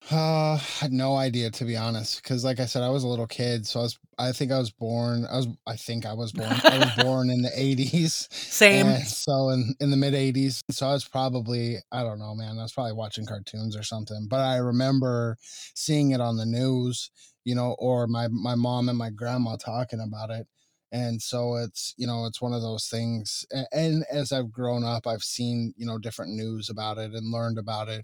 Uh, 0.10 0.58
had 0.58 0.92
no 0.92 1.16
idea 1.16 1.52
to 1.52 1.64
be 1.64 1.78
honest, 1.78 2.24
because 2.24 2.44
like 2.44 2.60
I 2.60 2.66
said, 2.66 2.82
I 2.82 2.90
was 2.90 3.04
a 3.04 3.08
little 3.08 3.28
kid, 3.28 3.68
so 3.68 3.82
I 3.82 3.84
was. 3.84 4.00
I 4.18 4.32
think 4.32 4.52
I 4.52 4.58
was 4.58 4.72
born. 4.72 5.26
I 5.32 5.38
was. 5.38 5.48
I 5.68 5.76
think 5.76 6.06
I 6.06 6.14
was 6.14 6.32
born. 6.32 6.50
I 6.64 6.80
was 6.80 6.92
born 7.06 7.30
in 7.30 7.44
the 7.44 7.52
eighties, 7.56 8.28
Same. 8.32 8.98
so 9.04 9.50
in 9.50 9.76
in 9.80 9.92
the 9.92 9.98
mid 9.98 10.16
eighties. 10.16 10.64
So 10.72 10.88
I 10.88 10.94
was 10.94 11.08
probably. 11.08 11.78
I 11.92 12.02
don't 12.02 12.18
know, 12.20 12.34
man. 12.34 12.58
I 12.58 12.64
was 12.64 12.74
probably 12.74 12.94
watching 12.94 13.28
cartoons 13.28 13.78
or 13.78 13.84
something. 13.84 14.26
But 14.28 14.40
I 14.40 14.58
remember 14.58 15.38
seeing 15.76 16.12
it 16.12 16.20
on 16.20 16.38
the 16.38 16.48
news, 16.48 17.12
you 17.44 17.54
know, 17.54 17.76
or 17.78 18.08
my 18.08 18.28
my 18.28 18.56
mom 18.56 18.90
and 18.90 18.98
my 18.98 19.12
grandma 19.12 19.56
talking 19.56 20.00
about 20.00 20.32
it. 20.32 20.48
And 20.92 21.22
so 21.22 21.56
it's 21.56 21.94
you 21.96 22.08
know 22.08 22.26
it's 22.26 22.42
one 22.42 22.54
of 22.54 22.64
those 22.64 22.88
things. 22.88 23.46
And 23.72 24.04
as 24.12 24.32
I've 24.32 24.52
grown 24.52 24.84
up, 24.84 25.06
I've 25.06 25.24
seen 25.24 25.76
you 25.78 25.86
know 25.86 26.00
different 26.00 26.34
news 26.34 26.70
about 26.72 26.98
it 26.98 27.12
and 27.14 27.32
learned 27.32 27.60
about 27.60 27.88
it 27.88 28.04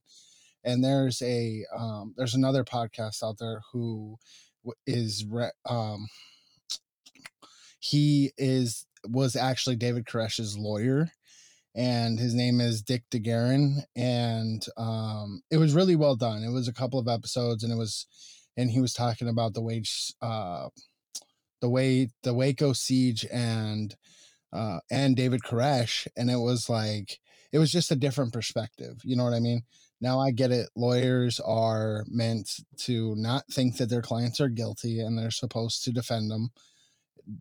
and 0.64 0.84
there's 0.84 1.22
a 1.22 1.64
um, 1.76 2.14
there's 2.18 2.36
another 2.36 2.64
podcast 2.64 3.24
out 3.24 3.38
there 3.40 3.62
who 3.72 4.18
is 4.86 5.26
re- 5.30 5.52
um, 5.70 6.08
he 7.80 8.32
is 8.38 8.86
was 9.08 9.36
actually 9.36 9.76
David 9.76 10.06
Koresh's 10.06 10.58
lawyer 10.58 11.10
and 11.76 12.20
his 12.20 12.34
name 12.34 12.60
is 12.60 12.82
Dick 12.82 13.04
DeGuerin 13.12 13.84
and 13.96 14.66
um, 14.78 15.42
it 15.52 15.58
was 15.58 15.74
really 15.74 15.96
well 15.96 16.16
done 16.16 16.44
it 16.44 16.52
was 16.52 16.68
a 16.68 16.74
couple 16.74 17.00
of 17.00 17.08
episodes 17.08 17.64
and 17.64 17.72
it 17.72 17.78
was 17.78 18.08
and 18.58 18.72
he 18.72 18.82
was 18.82 18.94
talking 18.94 19.30
about 19.30 19.54
the 19.54 19.62
wage 19.62 20.14
uh, 20.22 20.68
the 21.62 21.70
way 21.70 22.10
the 22.24 22.34
Waco 22.34 22.74
siege 22.74 23.26
and 23.32 23.96
uh, 24.54 24.80
and 24.90 25.16
David 25.16 25.42
Koresh, 25.42 26.08
and 26.16 26.30
it 26.30 26.38
was 26.38 26.70
like 26.70 27.20
it 27.52 27.60
was 27.60 27.72
just 27.72 27.92
a 27.92 27.96
different 27.96 28.34
perspective. 28.34 28.98
You 29.04 29.16
know 29.16 29.24
what 29.24 29.34
I 29.34 29.40
mean? 29.40 29.64
Now 30.00 30.20
I 30.20 30.32
get 30.32 30.52
it. 30.52 30.70
Lawyers 30.76 31.40
are 31.40 32.06
meant 32.08 32.60
to 32.82 33.16
not 33.18 33.46
think 33.52 33.78
that 33.78 33.90
their 33.90 34.02
clients 34.02 34.40
are 34.40 34.50
guilty, 34.50 35.00
and 35.00 35.18
they're 35.18 35.32
supposed 35.32 35.84
to 35.84 35.92
defend 35.92 36.30
them. 36.30 36.50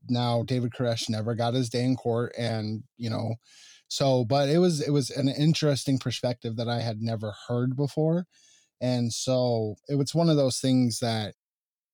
Now 0.08 0.42
David 0.42 0.72
Koresh 0.72 1.08
never 1.08 1.34
got 1.34 1.54
his 1.54 1.68
day 1.68 1.84
in 1.84 1.96
court, 1.96 2.32
and 2.38 2.82
you 2.96 3.10
know, 3.10 3.34
so 3.88 4.24
but 4.24 4.48
it 4.48 4.58
was 4.58 4.80
it 4.80 4.90
was 4.90 5.10
an 5.10 5.28
interesting 5.28 5.98
perspective 5.98 6.56
that 6.56 6.68
I 6.68 6.80
had 6.80 7.00
never 7.00 7.34
heard 7.48 7.76
before, 7.76 8.26
and 8.80 9.12
so 9.12 9.76
it 9.88 9.96
was 9.96 10.14
one 10.14 10.30
of 10.30 10.36
those 10.36 10.58
things 10.58 11.00
that 11.00 11.34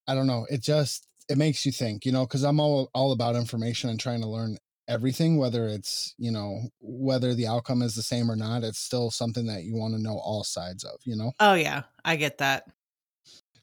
I 0.09 0.15
don't 0.15 0.27
know. 0.27 0.47
It 0.51 0.63
just 0.63 1.07
it 1.29 1.39
makes 1.39 1.67
you 1.67 1.73
think, 1.73 2.05
you 2.05 2.13
know, 2.13 2.27
because 2.27 2.45
I'm 2.45 2.61
all 2.61 2.91
all 2.95 3.13
about 3.13 3.37
information 3.37 3.91
and 3.91 4.01
trying 4.01 4.21
to 4.23 4.29
learn 4.29 4.59
everything, 4.89 5.39
whether 5.39 5.67
it's 5.67 6.15
you 6.19 6.31
know 6.31 6.61
whether 6.81 7.35
the 7.35 7.47
outcome 7.47 7.83
is 7.83 7.95
the 7.95 8.03
same 8.03 8.31
or 8.31 8.37
not. 8.37 8.65
It's 8.65 8.79
still 8.79 9.11
something 9.11 9.47
that 9.47 9.65
you 9.65 9.77
want 9.77 9.95
to 9.95 10.03
know 10.03 10.19
all 10.19 10.45
sides 10.45 10.85
of, 10.85 10.99
you 11.05 11.17
know. 11.17 11.33
Oh 11.41 11.55
yeah, 11.55 11.83
I 12.05 12.17
get 12.17 12.39
that. 12.39 12.65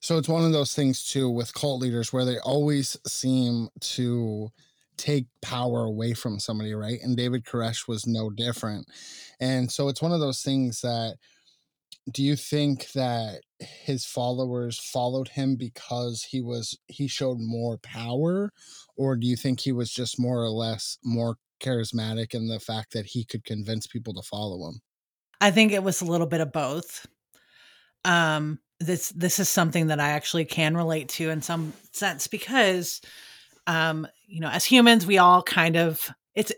So 0.01 0.17
it's 0.17 0.29
one 0.29 0.45
of 0.45 0.53
those 0.53 0.73
things 0.73 1.03
too 1.03 1.29
with 1.29 1.53
cult 1.53 1.81
leaders 1.81 2.13
where 2.13 2.25
they 2.25 2.39
always 2.39 2.97
seem 3.05 3.67
to 3.81 4.49
take 4.97 5.27
power 5.41 5.83
away 5.85 6.13
from 6.13 6.39
somebody, 6.39 6.73
right? 6.73 6.99
And 7.01 7.17
David 7.17 7.45
Koresh 7.45 7.87
was 7.87 8.05
no 8.05 8.29
different. 8.29 8.87
And 9.39 9.71
so 9.71 9.87
it's 9.87 10.01
one 10.01 10.11
of 10.11 10.19
those 10.19 10.41
things 10.41 10.81
that 10.81 11.15
do 12.11 12.23
you 12.23 12.35
think 12.35 12.91
that 12.93 13.41
his 13.59 14.05
followers 14.05 14.79
followed 14.79 15.27
him 15.27 15.55
because 15.55 16.23
he 16.23 16.41
was 16.41 16.77
he 16.87 17.07
showed 17.07 17.39
more 17.39 17.77
power 17.77 18.51
or 18.95 19.15
do 19.15 19.27
you 19.27 19.35
think 19.35 19.59
he 19.59 19.71
was 19.71 19.91
just 19.91 20.19
more 20.19 20.41
or 20.41 20.49
less 20.49 20.97
more 21.03 21.35
charismatic 21.59 22.33
in 22.33 22.47
the 22.47 22.59
fact 22.59 22.93
that 22.93 23.05
he 23.05 23.25
could 23.25 23.43
convince 23.43 23.85
people 23.85 24.13
to 24.13 24.21
follow 24.21 24.69
him 24.69 24.81
I 25.41 25.51
think 25.51 25.71
it 25.71 25.83
was 25.83 26.01
a 26.01 26.05
little 26.05 26.27
bit 26.27 26.41
of 26.41 26.51
both. 26.51 27.07
Um, 28.05 28.59
this 28.79 29.09
this 29.09 29.39
is 29.39 29.49
something 29.49 29.87
that 29.87 29.99
I 29.99 30.09
actually 30.09 30.45
can 30.45 30.75
relate 30.75 31.09
to 31.09 31.29
in 31.29 31.41
some 31.41 31.73
sense 31.91 32.27
because, 32.27 33.01
um, 33.67 34.07
you 34.25 34.39
know, 34.39 34.49
as 34.49 34.63
humans, 34.63 35.05
we 35.05 35.17
all 35.17 35.43
kind 35.43 35.75
of 35.75 36.09
it's 36.35 36.51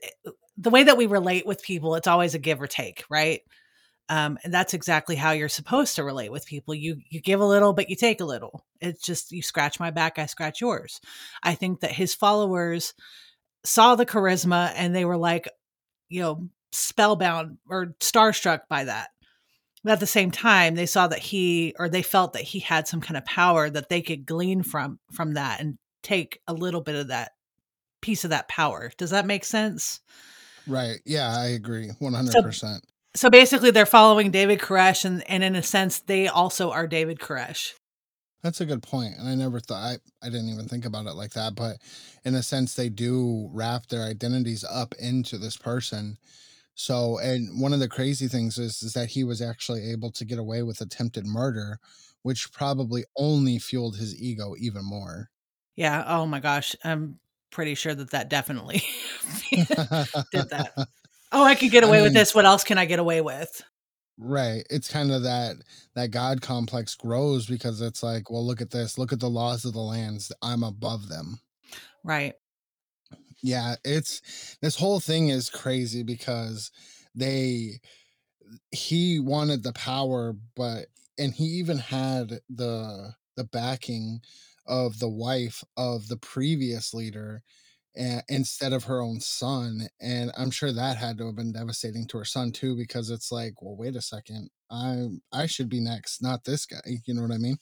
the 0.57 0.69
way 0.69 0.83
that 0.83 0.97
we 0.97 1.07
relate 1.07 1.47
with 1.47 1.63
people. 1.63 1.95
It's 1.95 2.07
always 2.07 2.35
a 2.35 2.39
give 2.39 2.61
or 2.61 2.67
take, 2.67 3.03
right? 3.09 3.41
Um, 4.09 4.37
and 4.43 4.53
that's 4.53 4.73
exactly 4.73 5.15
how 5.15 5.31
you're 5.31 5.49
supposed 5.49 5.95
to 5.95 6.03
relate 6.03 6.31
with 6.31 6.45
people. 6.45 6.73
You 6.73 6.97
you 7.09 7.21
give 7.21 7.39
a 7.39 7.45
little, 7.45 7.73
but 7.73 7.89
you 7.89 7.95
take 7.95 8.19
a 8.19 8.25
little. 8.25 8.65
It's 8.81 9.01
just 9.01 9.31
you 9.31 9.41
scratch 9.41 9.79
my 9.79 9.91
back, 9.91 10.19
I 10.19 10.25
scratch 10.25 10.59
yours. 10.61 10.99
I 11.43 11.55
think 11.55 11.79
that 11.79 11.91
his 11.91 12.13
followers 12.13 12.93
saw 13.63 13.95
the 13.95 14.05
charisma 14.05 14.73
and 14.75 14.93
they 14.95 15.05
were 15.05 15.17
like, 15.17 15.47
you 16.09 16.21
know, 16.21 16.49
spellbound 16.71 17.57
or 17.69 17.95
starstruck 17.99 18.61
by 18.69 18.83
that. 18.85 19.09
But 19.83 19.93
at 19.93 19.99
the 19.99 20.07
same 20.07 20.29
time, 20.29 20.75
they 20.75 20.85
saw 20.85 21.07
that 21.07 21.19
he 21.19 21.73
or 21.79 21.87
they 21.89 22.03
felt 22.03 22.33
that 22.33 22.43
he 22.43 22.59
had 22.59 22.87
some 22.87 23.01
kind 23.01 23.17
of 23.17 23.25
power 23.25 23.69
that 23.69 23.89
they 23.89 24.01
could 24.01 24.25
glean 24.25 24.61
from 24.61 24.99
from 25.13 25.35
that 25.35 25.61
and 25.61 25.77
take 26.03 26.39
a 26.47 26.53
little 26.53 26.81
bit 26.81 26.95
of 26.95 27.07
that 27.07 27.31
piece 28.01 28.23
of 28.23 28.31
that 28.31 28.47
power. 28.49 28.91
Does 28.97 29.11
that 29.11 29.25
make 29.25 29.45
sense? 29.45 30.01
right 30.67 30.99
yeah 31.05 31.35
i 31.35 31.47
agree 31.47 31.89
100% 31.99 32.31
So 32.31 32.79
basically 33.29 33.71
they're 33.71 33.85
following 33.85 34.31
David 34.31 34.59
Koresh 34.59 35.05
and, 35.05 35.29
and 35.29 35.43
in 35.43 35.55
a 35.55 35.63
sense 35.63 35.99
they 35.99 36.27
also 36.27 36.71
are 36.71 36.87
David 36.87 37.19
Koresh. 37.19 37.73
That's 38.43 38.61
a 38.61 38.65
good 38.65 38.81
point, 38.81 39.13
and 39.19 39.29
I 39.29 39.35
never 39.35 39.59
thought 39.59 39.83
I, 39.83 39.97
I 40.25 40.29
didn't 40.29 40.49
even 40.49 40.67
think 40.67 40.85
about 40.85 41.05
it 41.05 41.13
like 41.13 41.33
that. 41.33 41.53
But 41.53 41.77
in 42.25 42.33
a 42.33 42.41
sense, 42.41 42.73
they 42.73 42.89
do 42.89 43.49
wrap 43.53 43.87
their 43.87 44.01
identities 44.01 44.63
up 44.63 44.95
into 44.97 45.37
this 45.37 45.57
person. 45.57 46.17
So, 46.73 47.19
and 47.19 47.61
one 47.61 47.73
of 47.73 47.79
the 47.79 47.87
crazy 47.87 48.27
things 48.27 48.57
is 48.57 48.81
is 48.81 48.93
that 48.93 49.09
he 49.09 49.23
was 49.23 49.41
actually 49.41 49.91
able 49.91 50.11
to 50.13 50.25
get 50.25 50.39
away 50.39 50.63
with 50.63 50.81
attempted 50.81 51.25
murder, 51.25 51.77
which 52.23 52.51
probably 52.51 53.03
only 53.15 53.59
fueled 53.59 53.97
his 53.97 54.19
ego 54.19 54.55
even 54.57 54.85
more. 54.85 55.29
Yeah, 55.75 56.03
oh 56.07 56.25
my 56.25 56.39
gosh. 56.39 56.75
I'm 56.83 57.19
pretty 57.51 57.75
sure 57.75 57.93
that 57.93 58.11
that 58.11 58.29
definitely 58.29 58.81
did 59.51 59.67
that. 60.49 60.87
Oh, 61.31 61.43
I 61.43 61.55
could 61.55 61.71
get 61.71 61.83
I 61.83 61.87
away 61.87 62.01
with 62.01 62.11
mean- 62.11 62.19
this. 62.19 62.35
What 62.35 62.45
else 62.45 62.63
can 62.63 62.77
I 62.77 62.85
get 62.85 62.99
away 62.99 63.21
with? 63.21 63.61
Right. 64.17 64.63
It's 64.69 64.87
kind 64.91 65.11
of 65.11 65.23
that 65.23 65.55
that 65.95 66.11
God 66.11 66.41
complex 66.41 66.93
grows 66.95 67.47
because 67.47 67.81
it's 67.81 68.03
like, 68.03 68.29
well, 68.29 68.45
look 68.45 68.61
at 68.61 68.69
this. 68.69 68.97
Look 68.97 69.11
at 69.13 69.19
the 69.19 69.29
laws 69.29 69.65
of 69.65 69.73
the 69.73 69.79
lands. 69.79 70.31
I'm 70.41 70.63
above 70.63 71.07
them. 71.09 71.39
Right. 72.03 72.33
Yeah, 73.41 73.75
it's 73.83 74.57
this 74.61 74.75
whole 74.75 74.99
thing 74.99 75.29
is 75.29 75.49
crazy 75.49 76.03
because 76.03 76.69
they 77.15 77.79
he 78.71 79.19
wanted 79.19 79.63
the 79.63 79.73
power, 79.73 80.35
but 80.55 80.87
and 81.17 81.33
he 81.33 81.45
even 81.45 81.79
had 81.79 82.41
the 82.49 83.13
the 83.37 83.45
backing 83.45 84.21
of 84.67 84.99
the 84.99 85.09
wife 85.09 85.63
of 85.77 86.07
the 86.09 86.17
previous 86.17 86.93
leader 86.93 87.41
and 87.95 88.23
instead 88.29 88.73
of 88.73 88.85
her 88.85 89.01
own 89.01 89.19
son 89.19 89.87
and 89.99 90.31
i'm 90.37 90.51
sure 90.51 90.71
that 90.71 90.97
had 90.97 91.17
to 91.17 91.25
have 91.25 91.35
been 91.35 91.51
devastating 91.51 92.07
to 92.07 92.17
her 92.17 92.25
son 92.25 92.51
too 92.51 92.75
because 92.75 93.09
it's 93.09 93.31
like 93.31 93.61
well 93.61 93.75
wait 93.75 93.95
a 93.95 94.01
second 94.01 94.49
i 94.69 95.07
i 95.33 95.45
should 95.45 95.69
be 95.69 95.79
next 95.81 96.21
not 96.21 96.43
this 96.45 96.65
guy 96.65 96.79
you 97.05 97.13
know 97.13 97.21
what 97.21 97.31
i 97.31 97.37
mean 97.37 97.57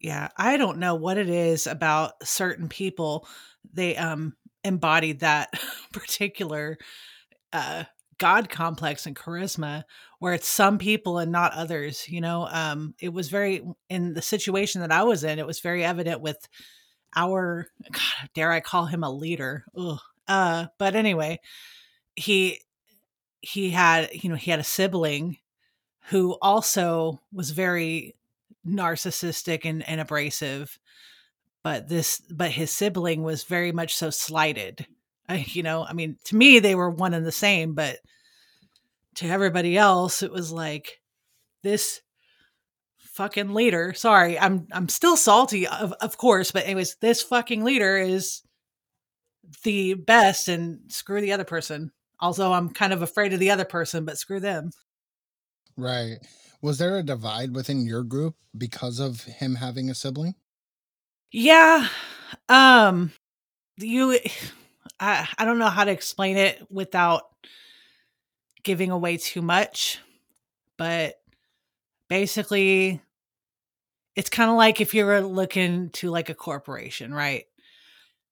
Yeah, 0.00 0.28
I 0.36 0.56
don't 0.56 0.78
know 0.78 0.94
what 0.94 1.16
it 1.18 1.28
is 1.28 1.66
about 1.66 2.26
certain 2.26 2.68
people. 2.68 3.26
They 3.72 3.96
um 3.96 4.36
embody 4.64 5.12
that 5.14 5.50
particular 5.92 6.78
uh 7.52 7.84
god 8.18 8.50
complex 8.50 9.06
and 9.06 9.16
charisma 9.16 9.84
where 10.20 10.34
it's 10.34 10.48
some 10.48 10.78
people 10.78 11.18
and 11.18 11.32
not 11.32 11.54
others, 11.54 12.08
you 12.08 12.20
know. 12.20 12.48
Um 12.50 12.94
it 13.00 13.10
was 13.10 13.30
very 13.30 13.62
in 13.90 14.14
the 14.14 14.22
situation 14.22 14.82
that 14.82 14.92
I 14.92 15.04
was 15.04 15.24
in, 15.24 15.38
it 15.40 15.46
was 15.46 15.60
very 15.60 15.84
evident 15.84 16.22
with 16.22 16.48
our 17.14 17.68
God, 17.92 18.30
dare 18.34 18.52
I 18.52 18.60
call 18.60 18.86
him 18.86 19.04
a 19.04 19.10
leader? 19.10 19.64
Ugh. 19.76 19.98
Uh, 20.28 20.66
but 20.78 20.94
anyway, 20.94 21.40
he 22.16 22.60
he 23.40 23.70
had 23.70 24.08
you 24.12 24.30
know 24.30 24.36
he 24.36 24.50
had 24.50 24.60
a 24.60 24.64
sibling 24.64 25.38
who 26.06 26.36
also 26.40 27.20
was 27.32 27.50
very 27.50 28.14
narcissistic 28.66 29.64
and, 29.64 29.86
and 29.88 30.00
abrasive 30.00 30.78
but 31.62 31.88
this 31.88 32.22
but 32.30 32.52
his 32.52 32.70
sibling 32.70 33.22
was 33.22 33.42
very 33.44 33.72
much 33.72 33.94
so 33.96 34.10
slighted 34.10 34.86
I, 35.28 35.44
you 35.48 35.64
know 35.64 35.84
i 35.84 35.92
mean 35.92 36.16
to 36.24 36.36
me 36.36 36.60
they 36.60 36.76
were 36.76 36.90
one 36.90 37.14
and 37.14 37.26
the 37.26 37.32
same 37.32 37.74
but 37.74 37.98
to 39.16 39.26
everybody 39.26 39.76
else 39.76 40.22
it 40.22 40.30
was 40.30 40.52
like 40.52 41.00
this 41.62 42.00
fucking 43.12 43.52
leader 43.52 43.92
sorry 43.94 44.38
i'm 44.38 44.66
i'm 44.72 44.88
still 44.88 45.16
salty 45.16 45.66
of, 45.66 45.92
of 46.00 46.16
course 46.16 46.50
but 46.50 46.64
anyways 46.64 46.96
this 46.96 47.22
fucking 47.22 47.62
leader 47.62 47.96
is 47.96 48.42
the 49.64 49.94
best 49.94 50.48
and 50.48 50.80
screw 50.88 51.20
the 51.20 51.32
other 51.32 51.44
person 51.44 51.92
although 52.20 52.52
i'm 52.52 52.70
kind 52.70 52.92
of 52.92 53.02
afraid 53.02 53.32
of 53.32 53.40
the 53.40 53.50
other 53.50 53.64
person 53.64 54.04
but 54.04 54.18
screw 54.18 54.40
them 54.40 54.70
Right. 55.76 56.18
Was 56.60 56.78
there 56.78 56.98
a 56.98 57.02
divide 57.02 57.54
within 57.54 57.86
your 57.86 58.04
group 58.04 58.36
because 58.56 58.98
of 59.00 59.24
him 59.24 59.56
having 59.56 59.90
a 59.90 59.94
sibling? 59.94 60.34
Yeah. 61.30 61.88
Um 62.48 63.12
you 63.78 64.18
I 65.00 65.28
I 65.38 65.44
don't 65.44 65.58
know 65.58 65.68
how 65.68 65.84
to 65.84 65.90
explain 65.90 66.36
it 66.36 66.62
without 66.70 67.22
giving 68.62 68.90
away 68.90 69.16
too 69.16 69.42
much, 69.42 69.98
but 70.78 71.14
basically 72.12 73.00
it's 74.14 74.28
kind 74.28 74.50
of 74.50 74.56
like 74.58 74.82
if 74.82 74.92
you 74.92 75.06
were 75.06 75.22
looking 75.22 75.88
to 75.88 76.10
like 76.10 76.28
a 76.28 76.34
corporation, 76.34 77.14
right? 77.14 77.46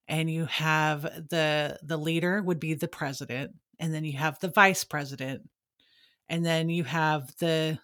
And 0.07 0.29
you 0.29 0.45
have 0.45 1.01
the 1.01 1.79
the 1.81 1.97
leader 1.97 2.43
would 2.43 2.59
be 2.59 2.75
the 2.75 2.87
president, 2.87 3.55
and 3.79 3.91
then 3.91 4.03
you 4.03 4.19
have 4.19 4.37
the 4.37 4.49
vice 4.49 4.83
president, 4.83 5.49
and 6.29 6.45
then 6.45 6.69
you 6.69 6.83
have 6.83 7.35
the 7.37 7.79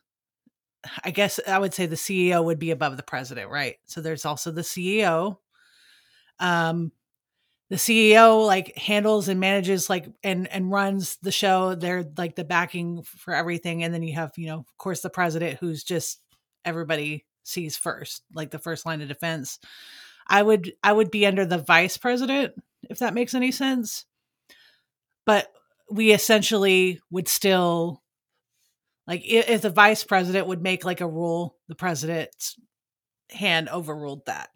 I 1.03 1.09
guess 1.09 1.39
I 1.47 1.57
would 1.57 1.73
say 1.73 1.87
the 1.87 1.95
CEO 1.95 2.45
would 2.45 2.59
be 2.59 2.69
above 2.69 2.95
the 2.95 3.01
president, 3.01 3.49
right? 3.49 3.77
So 3.85 3.99
there's 3.99 4.23
also 4.23 4.51
the 4.51 4.61
CEO. 4.61 5.37
Um 6.39 6.91
the 7.69 7.75
CEO 7.75 8.45
like 8.45 8.77
handles 8.77 9.27
and 9.27 9.39
manages 9.39 9.89
like 9.89 10.07
and 10.23 10.47
and 10.47 10.71
runs 10.71 11.17
the 11.21 11.31
show. 11.31 11.75
They're 11.75 12.05
like 12.17 12.35
the 12.35 12.43
backing 12.43 13.03
for 13.03 13.33
everything 13.33 13.83
and 13.83 13.93
then 13.93 14.03
you 14.03 14.13
have, 14.15 14.31
you 14.37 14.47
know, 14.47 14.59
of 14.59 14.77
course 14.77 15.01
the 15.01 15.09
president 15.09 15.59
who's 15.59 15.83
just 15.83 16.19
everybody 16.63 17.25
sees 17.43 17.77
first, 17.77 18.23
like 18.33 18.51
the 18.51 18.59
first 18.59 18.85
line 18.85 19.01
of 19.01 19.09
defense. 19.09 19.59
I 20.27 20.41
would 20.41 20.73
I 20.83 20.93
would 20.93 21.11
be 21.11 21.25
under 21.25 21.45
the 21.45 21.57
vice 21.57 21.97
president 21.97 22.53
if 22.89 22.99
that 22.99 23.13
makes 23.13 23.33
any 23.33 23.51
sense. 23.51 24.05
But 25.25 25.51
we 25.91 26.11
essentially 26.11 27.01
would 27.11 27.27
still 27.27 28.01
like 29.07 29.23
if 29.25 29.61
the 29.61 29.69
vice 29.69 30.05
president 30.05 30.47
would 30.47 30.61
make 30.61 30.85
like 30.85 31.01
a 31.01 31.07
rule, 31.07 31.57
the 31.67 31.75
president's 31.75 32.57
hand 33.29 33.67
overruled 33.67 34.25
that. 34.25 34.49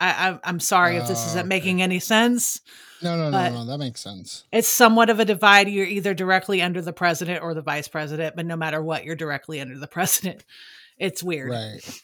I, 0.00 0.38
I 0.44 0.48
am 0.48 0.60
sorry 0.60 0.96
if 0.96 1.06
this 1.08 1.22
Oh, 1.22 1.26
isn't 1.28 1.38
okay. 1.40 1.48
making 1.48 1.82
any 1.82 1.98
sense. 2.00 2.60
No, 3.02 3.16
no, 3.16 3.30
no, 3.30 3.50
no. 3.50 3.64
That 3.66 3.78
makes 3.78 4.00
sense. 4.00 4.44
It's 4.52 4.68
somewhat 4.68 5.10
of 5.10 5.20
a 5.20 5.24
divide. 5.24 5.68
You're 5.68 5.86
either 5.86 6.14
directly 6.14 6.62
under 6.62 6.80
the 6.80 6.92
president 6.92 7.42
or 7.42 7.52
the 7.54 7.62
vice 7.62 7.88
president, 7.88 8.36
but 8.36 8.46
no 8.46 8.56
matter 8.56 8.82
what, 8.82 9.04
you're 9.04 9.16
directly 9.16 9.60
under 9.60 9.78
the 9.78 9.86
president. 9.88 10.44
It's 10.98 11.22
weird. 11.22 11.50
Right. 11.50 12.00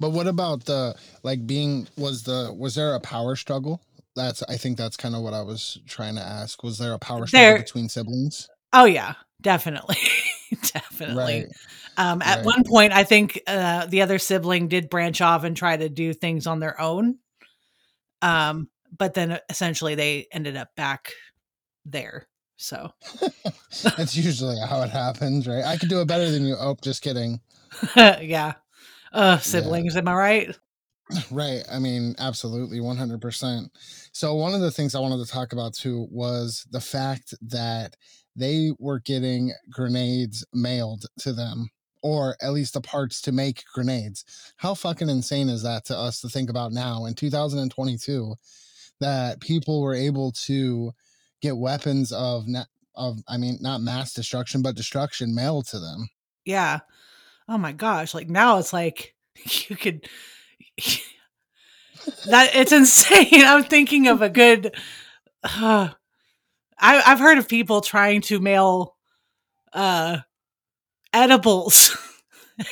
But 0.00 0.10
what 0.10 0.26
about 0.26 0.64
the 0.64 0.96
like 1.22 1.46
being 1.46 1.86
was 1.96 2.24
the 2.24 2.52
was 2.56 2.74
there 2.74 2.94
a 2.94 3.00
power 3.00 3.36
struggle? 3.36 3.80
That's 4.16 4.42
I 4.44 4.56
think 4.56 4.76
that's 4.76 4.96
kind 4.96 5.14
of 5.14 5.22
what 5.22 5.34
I 5.34 5.42
was 5.42 5.78
trying 5.86 6.16
to 6.16 6.22
ask. 6.22 6.62
Was 6.64 6.78
there 6.78 6.92
a 6.92 6.98
power 6.98 7.26
struggle 7.26 7.48
There- 7.50 7.58
between 7.58 7.88
siblings? 7.88 8.48
Oh 8.72 8.84
yeah, 8.84 9.14
definitely, 9.40 9.96
definitely. 10.72 11.16
Right. 11.44 11.46
Um, 11.96 12.22
at 12.22 12.38
Right. 12.38 12.44
one 12.44 12.64
point, 12.64 12.92
I 12.92 13.04
think 13.04 13.40
uh, 13.46 13.86
the 13.86 14.02
other 14.02 14.18
sibling 14.18 14.68
did 14.68 14.88
branch 14.90 15.20
off 15.20 15.44
and 15.44 15.56
try 15.56 15.76
to 15.76 15.88
do 15.88 16.12
things 16.14 16.46
on 16.46 16.60
their 16.60 16.80
own. 16.80 17.18
Um, 18.22 18.68
but 18.96 19.14
then 19.14 19.38
essentially 19.48 19.94
they 19.94 20.26
ended 20.32 20.56
up 20.56 20.74
back 20.76 21.12
there. 21.84 22.26
So 22.56 22.90
That's 23.96 24.16
usually 24.16 24.56
how 24.68 24.82
it 24.82 24.90
happens, 24.90 25.46
right? 25.46 25.64
I 25.64 25.76
could 25.76 25.88
do 25.88 26.00
it 26.00 26.08
better 26.08 26.30
than 26.30 26.44
you. 26.44 26.56
Oh, 26.58 26.76
just 26.82 27.02
kidding. 27.02 27.40
yeah, 27.96 28.54
uh, 29.12 29.38
siblings. 29.38 29.96
Am 29.96 30.08
I 30.08 30.14
right? 30.14 30.58
Right. 31.30 31.62
I 31.70 31.78
mean, 31.78 32.14
absolutely, 32.18 32.80
100%. 32.80 33.70
So, 34.12 34.34
one 34.34 34.54
of 34.54 34.60
the 34.60 34.70
things 34.70 34.94
I 34.94 35.00
wanted 35.00 35.24
to 35.24 35.30
talk 35.30 35.52
about 35.52 35.74
too 35.74 36.06
was 36.10 36.66
the 36.70 36.80
fact 36.80 37.34
that 37.42 37.96
they 38.36 38.70
were 38.78 39.00
getting 39.00 39.52
grenades 39.70 40.44
mailed 40.52 41.06
to 41.20 41.32
them, 41.32 41.70
or 42.02 42.36
at 42.40 42.52
least 42.52 42.74
the 42.74 42.80
parts 42.80 43.20
to 43.22 43.32
make 43.32 43.64
grenades. 43.74 44.24
How 44.56 44.74
fucking 44.74 45.08
insane 45.08 45.48
is 45.48 45.62
that 45.62 45.84
to 45.86 45.96
us 45.96 46.20
to 46.20 46.28
think 46.28 46.50
about 46.50 46.72
now 46.72 47.04
in 47.04 47.14
2022 47.14 48.34
that 49.00 49.40
people 49.40 49.80
were 49.80 49.94
able 49.94 50.32
to 50.32 50.92
get 51.40 51.56
weapons 51.56 52.12
of, 52.12 52.46
of 52.94 53.18
I 53.28 53.36
mean, 53.36 53.58
not 53.60 53.80
mass 53.80 54.12
destruction, 54.12 54.62
but 54.62 54.76
destruction 54.76 55.34
mailed 55.34 55.66
to 55.68 55.78
them? 55.78 56.08
Yeah. 56.44 56.80
Oh 57.48 57.58
my 57.58 57.72
gosh! 57.72 58.14
Like 58.14 58.28
now 58.28 58.58
it's 58.58 58.72
like 58.72 59.14
you 59.68 59.76
could. 59.76 60.08
that 62.26 62.54
it's 62.54 62.72
insane. 62.72 63.26
I'm 63.32 63.64
thinking 63.64 64.06
of 64.06 64.22
a 64.22 64.28
good. 64.28 64.74
Uh, 65.42 65.90
I, 66.82 67.02
I've 67.04 67.18
heard 67.18 67.36
of 67.36 67.46
people 67.46 67.82
trying 67.82 68.22
to 68.22 68.40
mail 68.40 68.96
uh, 69.74 70.18
edibles 71.12 71.96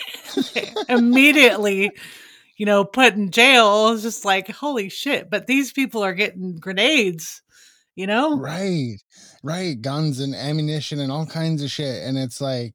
immediately, 0.88 1.90
you 2.56 2.66
know, 2.66 2.84
put 2.84 3.14
in 3.14 3.30
jail. 3.30 3.88
It's 3.92 4.02
just 4.02 4.24
like 4.24 4.50
holy 4.50 4.88
shit! 4.88 5.30
But 5.30 5.46
these 5.46 5.72
people 5.72 6.02
are 6.02 6.14
getting 6.14 6.56
grenades. 6.56 7.42
You 7.94 8.06
know, 8.06 8.38
right 8.38 8.96
right 9.42 9.80
guns 9.80 10.20
and 10.20 10.34
ammunition 10.34 11.00
and 11.00 11.12
all 11.12 11.26
kinds 11.26 11.62
of 11.62 11.70
shit 11.70 12.02
and 12.04 12.18
it's 12.18 12.40
like 12.40 12.74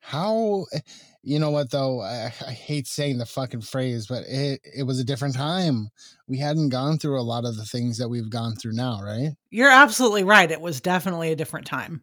how 0.00 0.64
eh, 0.72 0.80
you 1.22 1.38
know 1.38 1.50
what 1.50 1.70
though 1.70 2.00
I, 2.00 2.32
I 2.46 2.52
hate 2.52 2.86
saying 2.86 3.18
the 3.18 3.26
fucking 3.26 3.60
phrase 3.60 4.06
but 4.06 4.24
it 4.26 4.60
it 4.62 4.82
was 4.84 4.98
a 4.98 5.04
different 5.04 5.34
time 5.34 5.88
we 6.26 6.38
hadn't 6.38 6.70
gone 6.70 6.98
through 6.98 7.20
a 7.20 7.22
lot 7.22 7.44
of 7.44 7.56
the 7.56 7.64
things 7.64 7.98
that 7.98 8.08
we've 8.08 8.30
gone 8.30 8.56
through 8.56 8.72
now 8.72 9.00
right 9.02 9.32
You're 9.50 9.70
absolutely 9.70 10.24
right. 10.24 10.50
It 10.50 10.60
was 10.60 10.80
definitely 10.80 11.32
a 11.32 11.36
different 11.36 11.66
time. 11.66 12.02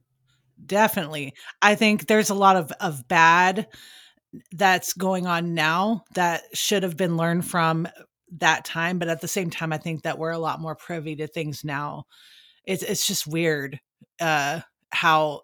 Definitely. 0.64 1.34
I 1.62 1.76
think 1.76 2.08
there's 2.08 2.30
a 2.30 2.36
lot 2.36 2.56
of, 2.56 2.72
of 2.80 3.08
bad 3.08 3.68
that's 4.52 4.94
going 4.94 5.28
on 5.28 5.54
now 5.54 6.04
that 6.14 6.44
should 6.54 6.84
have 6.84 6.98
been 6.98 7.18
learned 7.18 7.46
from 7.46 7.88
that 8.40 8.66
time. 8.66 9.00
But 9.00 9.08
at 9.08 9.22
the 9.22 9.28
same 9.28 9.50
time, 9.50 9.72
I 9.74 9.78
think 9.78 10.04
that 10.04 10.18
we're 10.18 10.32
a 10.32 10.40
lot 10.40 10.62
more 10.62 10.76
privy 10.76 11.16
to 11.18 11.28
things 11.28 11.64
now. 11.64 12.06
It's 12.66 12.84
it's 12.84 13.06
just 13.08 13.28
weird 13.28 13.80
uh 14.20 14.62
how 14.92 15.42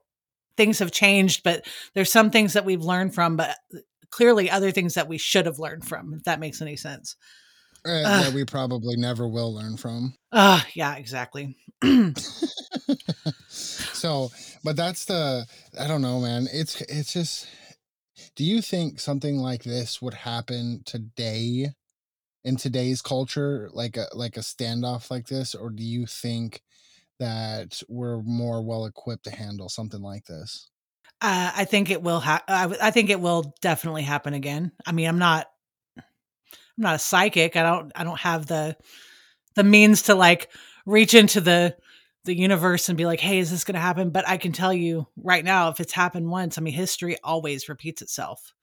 things 0.58 0.80
have 0.80 0.92
changed, 0.92 1.44
but 1.44 1.66
there's 1.94 2.12
some 2.12 2.32
things 2.32 2.54
that 2.54 2.66
we've 2.66 2.84
learned 2.84 3.14
from, 3.14 3.38
but 3.38 3.56
clearly 4.10 4.50
other 4.50 4.72
things 4.72 4.96
that 4.96 5.08
we 5.08 5.18
should 5.18 5.46
have 5.46 5.60
learned 5.60 5.88
from, 5.88 6.14
if 6.14 6.24
that 6.24 6.40
makes 6.40 6.62
any 6.62 6.76
sense. 6.76 7.16
Uh, 7.86 8.04
Ugh. 8.06 8.26
that 8.26 8.34
we 8.34 8.46
probably 8.46 8.96
never 8.96 9.28
will 9.28 9.56
learn 9.56 9.76
from 9.76 10.14
Uh 10.32 10.62
yeah, 10.76 10.96
exactly. 10.98 11.58
so 13.48 14.30
but 14.64 14.76
that's 14.76 15.06
the 15.06 15.46
i 15.80 15.88
don't 15.88 16.02
know 16.02 16.20
man 16.20 16.48
it's 16.52 16.82
it's 16.82 17.14
just 17.14 17.48
do 18.36 18.44
you 18.44 18.62
think 18.62 19.00
something 19.00 19.38
like 19.38 19.64
this 19.64 20.02
would 20.02 20.14
happen 20.14 20.82
today 20.86 21.70
in 22.44 22.56
today's 22.56 23.02
culture 23.02 23.70
like 23.74 23.98
a 23.98 24.08
like 24.14 24.38
a 24.38 24.42
standoff 24.42 25.10
like 25.12 25.28
this 25.28 25.56
or 25.56 25.70
do 25.70 25.84
you 25.84 26.06
think 26.06 26.62
that 27.20 27.82
we're 27.88 28.22
more 28.24 28.64
well 28.64 28.86
equipped 28.86 29.24
to 29.26 29.32
handle 29.32 29.70
something 29.70 30.02
like 30.02 30.26
this 30.26 30.70
Uh, 31.22 31.52
I 31.56 31.66
think 31.66 31.92
it 31.92 32.02
will. 32.02 32.20
Ha- 32.20 32.44
I, 32.48 32.64
w- 32.64 32.82
I 32.82 32.90
think 32.90 33.12
it 33.12 33.20
will 33.20 33.54
definitely 33.62 34.02
happen 34.02 34.34
again. 34.34 34.72
I 34.88 34.92
mean, 34.92 35.08
I'm 35.08 35.20
not. 35.20 35.46
I'm 35.98 36.04
not 36.78 36.96
a 36.96 37.00
psychic. 37.00 37.56
I 37.56 37.62
don't. 37.62 37.92
I 37.96 38.04
don't 38.04 38.20
have 38.20 38.48
the 38.48 38.76
the 39.56 39.64
means 39.64 40.04
to 40.04 40.16
like 40.16 40.50
reach 40.88 41.14
into 41.14 41.40
the 41.42 41.76
the 42.26 42.38
universe 42.38 42.90
and 42.90 42.98
be 42.98 43.06
like, 43.06 43.20
"Hey, 43.20 43.40
is 43.40 43.52
this 43.52 43.64
going 43.64 43.76
to 43.76 43.82
happen?" 43.82 44.10
But 44.10 44.28
I 44.28 44.38
can 44.38 44.52
tell 44.52 44.74
you 44.74 45.08
right 45.18 45.44
now, 45.44 45.70
if 45.70 45.80
it's 45.80 45.94
happened 45.94 46.30
once, 46.30 46.58
I 46.58 46.62
mean, 46.62 46.74
history 46.74 47.18
always 47.24 47.70
repeats 47.70 48.02
itself. 48.02 48.54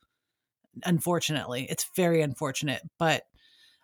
Unfortunately, 0.85 1.66
it's 1.68 1.87
very 1.97 2.23
unfortunate, 2.23 2.83
but 2.99 3.25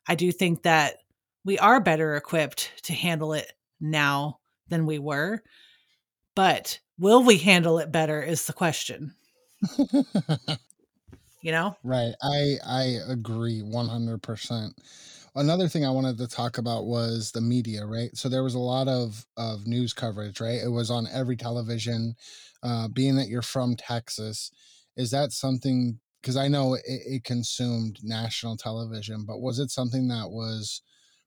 I 0.07 0.15
do 0.15 0.31
think 0.33 0.63
that 0.63 0.99
we 1.45 1.59
are 1.59 1.81
better 1.81 2.17
equipped 2.17 2.71
to 2.85 2.93
handle 2.93 3.33
it 3.33 3.53
now 3.81 4.39
than 4.69 4.87
we 4.87 4.99
were. 4.99 5.43
But 6.35 6.81
will 6.99 7.23
we 7.23 7.39
handle 7.39 7.79
it 7.79 7.93
better 7.93 8.23
is 8.23 8.47
the 8.47 8.53
question. 8.53 9.15
You 11.45 11.53
know? 11.53 11.77
right 11.85 12.15
i 12.23 12.57
i 12.67 12.83
agree 13.07 13.61
100% 13.61 14.71
another 15.35 15.69
thing 15.69 15.85
I 15.85 15.91
wanted 15.91 16.19
to 16.19 16.29
talk 16.29 16.59
about 16.59 16.87
was 16.87 17.33
the 17.33 17.41
media, 17.41 17.85
right? 17.87 18.17
So 18.17 18.29
there 18.29 18.45
was 18.45 18.55
a 18.55 18.61
lot 18.61 18.89
of 18.89 19.27
of 19.37 19.67
news 19.67 19.93
coverage, 19.93 20.41
right? 20.41 20.61
It 20.63 20.71
was 20.71 20.91
on 20.91 21.07
every 21.13 21.37
television. 21.37 22.15
Uh, 22.63 22.89
being 22.89 23.17
that 23.17 23.29
you're 23.29 23.43
from 23.43 23.77
Texas, 23.77 24.51
is 24.97 25.11
that 25.11 25.33
something? 25.33 26.01
Because 26.23 26.37
I 26.37 26.49
know 26.49 26.75
it, 26.75 26.83
it 26.87 27.25
consumed 27.25 27.99
national 28.03 28.57
television, 28.57 29.27
but 29.27 29.43
was 29.43 29.59
it 29.59 29.71
something 29.71 30.09
that 30.09 30.31
was 30.31 30.81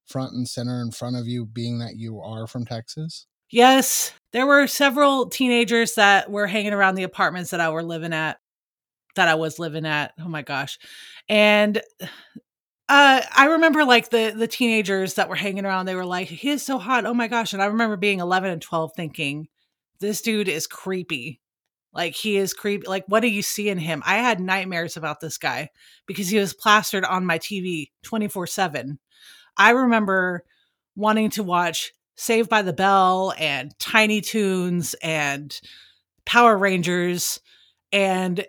front 0.08 0.34
and 0.34 0.48
center 0.48 0.82
in 0.82 0.90
front 0.90 1.16
of 1.16 1.28
you, 1.28 1.46
being 1.46 1.78
that 1.80 1.96
you 1.96 2.20
are 2.20 2.48
from 2.48 2.66
Texas? 2.66 3.28
Yes, 3.52 4.14
there 4.34 4.48
were 4.48 4.66
several 4.66 5.30
teenagers 5.30 5.94
that 5.94 6.32
were 6.32 6.48
hanging 6.48 6.74
around 6.74 6.96
the 6.96 7.04
apartments 7.04 7.52
that 7.52 7.62
I 7.62 7.70
were 7.70 7.84
living 7.84 8.14
at, 8.14 8.40
that 9.16 9.28
I 9.28 9.36
was 9.36 9.60
living 9.60 9.86
at. 9.86 10.14
Oh 10.20 10.28
my 10.28 10.42
gosh. 10.42 10.80
And 11.30 11.82
uh, 12.90 13.22
I 13.36 13.46
remember 13.48 13.84
like 13.84 14.10
the 14.10 14.34
the 14.36 14.48
teenagers 14.48 15.16
that 15.16 15.30
were 15.30 15.36
hanging 15.36 15.66
around, 15.66 15.86
they 15.86 15.96
were 15.96 16.06
like, 16.06 16.28
he 16.28 16.50
is 16.50 16.64
so 16.64 16.78
hot. 16.78 17.06
Oh 17.06 17.14
my 17.14 17.28
gosh. 17.28 17.54
And 17.54 17.62
I 17.62 17.66
remember 17.66 17.98
being 17.98 18.20
11 18.20 18.50
and 18.50 18.62
12 18.62 18.94
thinking, 18.96 19.48
this 20.00 20.22
dude 20.22 20.48
is 20.48 20.68
creepy. 20.68 21.42
Like 21.94 22.14
he 22.14 22.38
is 22.38 22.54
creepy. 22.54 22.88
Like, 22.88 23.06
what 23.08 23.22
do 23.22 23.28
you 23.28 23.42
see 23.42 23.70
in 23.70 23.78
him? 23.78 24.04
I 24.06 24.18
had 24.18 24.40
nightmares 24.40 24.96
about 24.96 25.20
this 25.20 25.38
guy 25.38 25.70
because 26.06 26.30
he 26.30 26.38
was 26.38 26.54
plastered 26.54 27.04
on 27.04 27.26
my 27.26 27.40
TV 27.40 27.92
24 28.04 28.48
7. 28.48 29.00
I 29.58 29.72
remember 29.72 30.46
wanting 30.96 31.30
to 31.32 31.44
watch 31.44 31.94
Saved 32.16 32.50
by 32.50 32.64
the 32.64 32.74
Bell 32.74 33.34
and 33.38 33.78
Tiny 33.80 34.22
Toons 34.22 34.96
and 35.04 35.60
Power 36.26 36.58
Rangers 36.58 37.40
and 37.92 38.46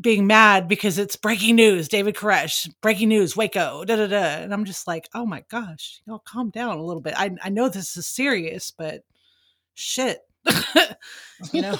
being 0.00 0.26
mad 0.26 0.66
because 0.68 0.98
it's 0.98 1.16
breaking 1.16 1.56
news, 1.56 1.88
David 1.88 2.14
Koresh, 2.14 2.68
breaking 2.80 3.08
news, 3.08 3.36
Waco, 3.36 3.84
da 3.84 3.96
da 3.96 4.06
da. 4.06 4.42
And 4.42 4.52
I'm 4.52 4.64
just 4.64 4.86
like, 4.86 5.08
oh 5.14 5.24
my 5.24 5.44
gosh, 5.48 6.02
y'all 6.06 6.22
calm 6.24 6.50
down 6.50 6.78
a 6.78 6.84
little 6.84 7.02
bit. 7.02 7.14
I, 7.16 7.30
I 7.42 7.48
know 7.50 7.68
this 7.68 7.96
is 7.96 8.06
serious, 8.06 8.72
but 8.76 9.02
shit. 9.74 10.20
you 11.52 11.62
know? 11.62 11.78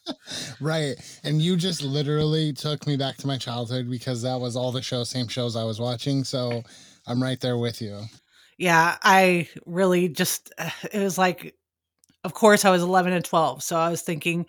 right. 0.60 0.94
And 1.24 1.42
you 1.42 1.56
just 1.56 1.82
literally 1.82 2.52
took 2.52 2.86
me 2.86 2.96
back 2.96 3.16
to 3.18 3.26
my 3.26 3.36
childhood 3.36 3.90
because 3.90 4.22
that 4.22 4.40
was 4.40 4.56
all 4.56 4.72
the 4.72 4.82
show, 4.82 5.04
same 5.04 5.28
shows 5.28 5.56
I 5.56 5.64
was 5.64 5.80
watching. 5.80 6.24
So 6.24 6.62
I'm 7.06 7.22
right 7.22 7.40
there 7.40 7.58
with 7.58 7.82
you. 7.82 8.02
Yeah, 8.56 8.96
I 9.02 9.48
really 9.66 10.08
just, 10.08 10.52
it 10.92 11.00
was 11.00 11.18
like, 11.18 11.54
of 12.24 12.34
course, 12.34 12.64
I 12.64 12.70
was 12.70 12.82
11 12.82 13.12
and 13.12 13.24
12. 13.24 13.62
So 13.62 13.76
I 13.76 13.90
was 13.90 14.02
thinking, 14.02 14.46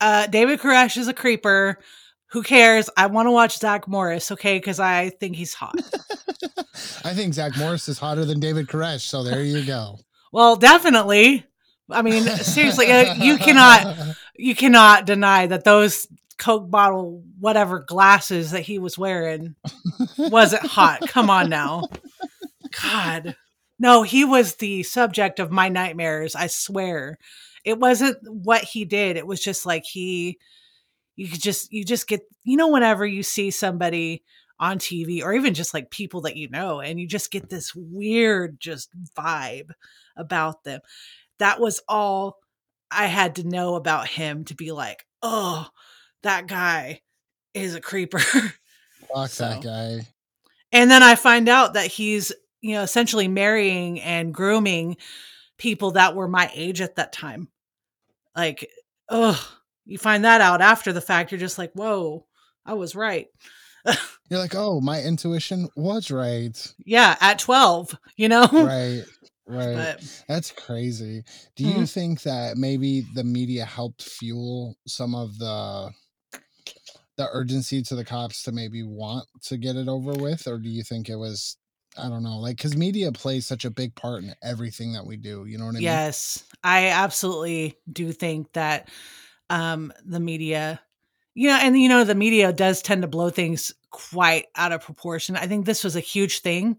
uh, 0.00 0.26
David 0.26 0.60
Koresh 0.60 0.96
is 0.96 1.08
a 1.08 1.14
creeper. 1.14 1.78
Who 2.30 2.42
cares? 2.42 2.88
I 2.96 3.06
want 3.06 3.26
to 3.26 3.32
watch 3.32 3.58
Zach 3.58 3.88
Morris, 3.88 4.30
okay? 4.30 4.58
Because 4.58 4.78
I 4.78 5.10
think 5.10 5.36
he's 5.36 5.54
hot. 5.54 5.74
I 7.04 7.12
think 7.12 7.34
Zach 7.34 7.56
Morris 7.56 7.88
is 7.88 7.98
hotter 7.98 8.24
than 8.24 8.38
David 8.38 8.68
Koresh. 8.68 9.00
So 9.00 9.22
there 9.24 9.42
you 9.42 9.64
go. 9.64 9.98
well, 10.32 10.56
definitely. 10.56 11.44
I 11.90 12.02
mean, 12.02 12.22
seriously, 12.22 12.90
uh, 12.92 13.14
you 13.14 13.36
cannot, 13.36 14.16
you 14.36 14.54
cannot 14.54 15.06
deny 15.06 15.46
that 15.48 15.64
those 15.64 16.06
Coke 16.38 16.70
bottle, 16.70 17.24
whatever 17.38 17.80
glasses 17.80 18.52
that 18.52 18.62
he 18.62 18.78
was 18.78 18.96
wearing, 18.96 19.56
wasn't 20.18 20.64
hot. 20.64 21.00
Come 21.08 21.30
on 21.30 21.50
now. 21.50 21.88
God. 22.80 23.34
No, 23.80 24.04
he 24.04 24.24
was 24.24 24.54
the 24.54 24.84
subject 24.84 25.40
of 25.40 25.50
my 25.50 25.68
nightmares, 25.68 26.36
I 26.36 26.46
swear. 26.46 27.18
It 27.64 27.78
wasn't 27.78 28.18
what 28.22 28.62
he 28.62 28.84
did. 28.84 29.16
It 29.16 29.26
was 29.26 29.42
just 29.42 29.66
like 29.66 29.84
he 29.84 30.38
you 31.20 31.28
could 31.28 31.42
just 31.42 31.70
you 31.70 31.84
just 31.84 32.08
get 32.08 32.22
you 32.44 32.56
know 32.56 32.68
whenever 32.68 33.04
you 33.04 33.22
see 33.22 33.50
somebody 33.50 34.24
on 34.58 34.78
TV 34.78 35.22
or 35.22 35.34
even 35.34 35.52
just 35.52 35.74
like 35.74 35.90
people 35.90 36.22
that 36.22 36.36
you 36.36 36.48
know 36.48 36.80
and 36.80 36.98
you 36.98 37.06
just 37.06 37.30
get 37.30 37.50
this 37.50 37.74
weird 37.74 38.58
just 38.58 38.88
vibe 39.14 39.68
about 40.16 40.64
them. 40.64 40.80
That 41.38 41.60
was 41.60 41.82
all 41.86 42.38
I 42.90 43.04
had 43.04 43.36
to 43.36 43.46
know 43.46 43.74
about 43.74 44.08
him 44.08 44.46
to 44.46 44.54
be 44.54 44.72
like, 44.72 45.04
"Oh, 45.20 45.68
that 46.22 46.46
guy 46.46 47.02
is 47.52 47.74
a 47.74 47.82
creeper." 47.82 48.18
Fuck 49.14 49.28
so. 49.28 49.46
that 49.46 49.62
guy. 49.62 50.06
And 50.72 50.90
then 50.90 51.02
I 51.02 51.16
find 51.16 51.50
out 51.50 51.74
that 51.74 51.88
he's 51.88 52.32
you 52.62 52.72
know, 52.72 52.82
essentially 52.82 53.28
marrying 53.28 54.00
and 54.00 54.32
grooming 54.32 54.96
people 55.58 55.90
that 55.92 56.16
were 56.16 56.28
my 56.28 56.50
age 56.54 56.80
at 56.80 56.96
that 56.96 57.12
time. 57.12 57.48
Like, 58.34 58.70
oh, 59.10 59.59
you 59.90 59.98
find 59.98 60.24
that 60.24 60.40
out 60.40 60.60
after 60.60 60.92
the 60.92 61.00
fact. 61.00 61.32
You're 61.32 61.40
just 61.40 61.58
like, 61.58 61.72
whoa, 61.72 62.24
I 62.64 62.74
was 62.74 62.94
right. 62.94 63.26
You're 64.30 64.38
like, 64.38 64.54
oh, 64.54 64.80
my 64.80 65.02
intuition 65.02 65.68
was 65.74 66.10
right. 66.10 66.74
Yeah, 66.84 67.16
at 67.20 67.38
12, 67.40 67.98
you 68.16 68.28
know? 68.28 68.46
Right. 68.52 69.02
Right. 69.46 69.74
But, 69.74 70.22
That's 70.28 70.52
crazy. 70.52 71.24
Do 71.56 71.64
you 71.64 71.74
mm-hmm. 71.74 71.84
think 71.84 72.22
that 72.22 72.56
maybe 72.56 73.04
the 73.14 73.24
media 73.24 73.64
helped 73.64 74.02
fuel 74.02 74.76
some 74.86 75.14
of 75.14 75.36
the 75.38 75.90
the 77.16 77.28
urgency 77.32 77.82
to 77.82 77.96
the 77.96 78.04
cops 78.04 78.44
to 78.44 78.52
maybe 78.52 78.84
want 78.84 79.26
to 79.42 79.58
get 79.58 79.76
it 79.76 79.88
over 79.88 80.12
with 80.12 80.46
or 80.46 80.58
do 80.58 80.70
you 80.70 80.82
think 80.82 81.08
it 81.08 81.16
was 81.16 81.56
I 81.98 82.08
don't 82.08 82.22
know, 82.22 82.38
like 82.38 82.56
because 82.56 82.76
media 82.76 83.10
plays 83.10 83.46
such 83.46 83.64
a 83.64 83.70
big 83.70 83.94
part 83.96 84.22
in 84.22 84.32
everything 84.42 84.92
that 84.92 85.04
we 85.04 85.16
do. 85.16 85.44
You 85.46 85.58
know 85.58 85.64
what 85.64 85.72
I 85.72 85.74
mean? 85.74 85.82
Yes, 85.82 86.44
I 86.62 86.86
absolutely 86.86 87.76
do 87.92 88.12
think 88.12 88.52
that 88.52 88.88
um, 89.50 89.92
the 90.06 90.20
media, 90.20 90.80
you 91.34 91.48
know, 91.48 91.58
and 91.60 91.78
you 91.78 91.88
know, 91.88 92.04
the 92.04 92.14
media 92.14 92.52
does 92.52 92.80
tend 92.80 93.02
to 93.02 93.08
blow 93.08 93.28
things 93.28 93.72
quite 93.90 94.46
out 94.56 94.72
of 94.72 94.82
proportion. 94.82 95.36
I 95.36 95.46
think 95.46 95.66
this 95.66 95.84
was 95.84 95.96
a 95.96 96.00
huge 96.00 96.40
thing, 96.40 96.78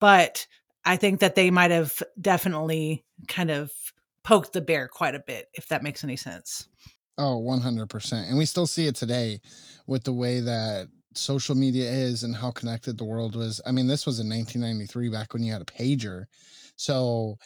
but 0.00 0.46
I 0.84 0.96
think 0.96 1.20
that 1.20 1.34
they 1.34 1.50
might 1.50 1.72
have 1.72 2.02
definitely 2.18 3.04
kind 3.28 3.50
of 3.50 3.70
poked 4.22 4.52
the 4.52 4.60
bear 4.60 4.88
quite 4.88 5.14
a 5.14 5.22
bit, 5.26 5.48
if 5.54 5.68
that 5.68 5.82
makes 5.82 6.04
any 6.04 6.16
sense. 6.16 6.68
Oh, 7.18 7.40
100%. 7.40 8.28
And 8.28 8.38
we 8.38 8.44
still 8.44 8.66
see 8.66 8.86
it 8.86 8.96
today 8.96 9.40
with 9.86 10.04
the 10.04 10.12
way 10.12 10.40
that 10.40 10.88
social 11.14 11.54
media 11.54 11.88
is 11.90 12.22
and 12.22 12.34
how 12.34 12.50
connected 12.50 12.98
the 12.98 13.04
world 13.04 13.36
was. 13.36 13.60
I 13.66 13.72
mean, 13.72 13.86
this 13.86 14.06
was 14.06 14.18
in 14.18 14.28
1993 14.28 15.10
back 15.10 15.32
when 15.32 15.42
you 15.42 15.52
had 15.52 15.62
a 15.62 15.66
pager. 15.66 16.24
So, 16.76 17.38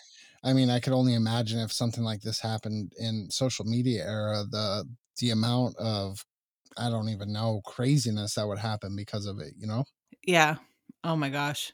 I 0.44 0.52
mean, 0.52 0.70
I 0.70 0.80
could 0.80 0.92
only 0.92 1.14
imagine 1.14 1.58
if 1.60 1.72
something 1.72 2.04
like 2.04 2.20
this 2.20 2.40
happened 2.40 2.92
in 2.98 3.30
social 3.30 3.64
media 3.64 4.04
era, 4.04 4.44
the 4.48 4.84
the 5.18 5.30
amount 5.30 5.76
of 5.76 6.24
I 6.76 6.90
don't 6.90 7.08
even 7.08 7.32
know 7.32 7.60
craziness 7.64 8.34
that 8.34 8.46
would 8.46 8.58
happen 8.58 8.94
because 8.94 9.26
of 9.26 9.40
it, 9.40 9.54
you 9.56 9.66
know? 9.66 9.84
Yeah. 10.22 10.56
Oh 11.02 11.16
my 11.16 11.28
gosh. 11.28 11.72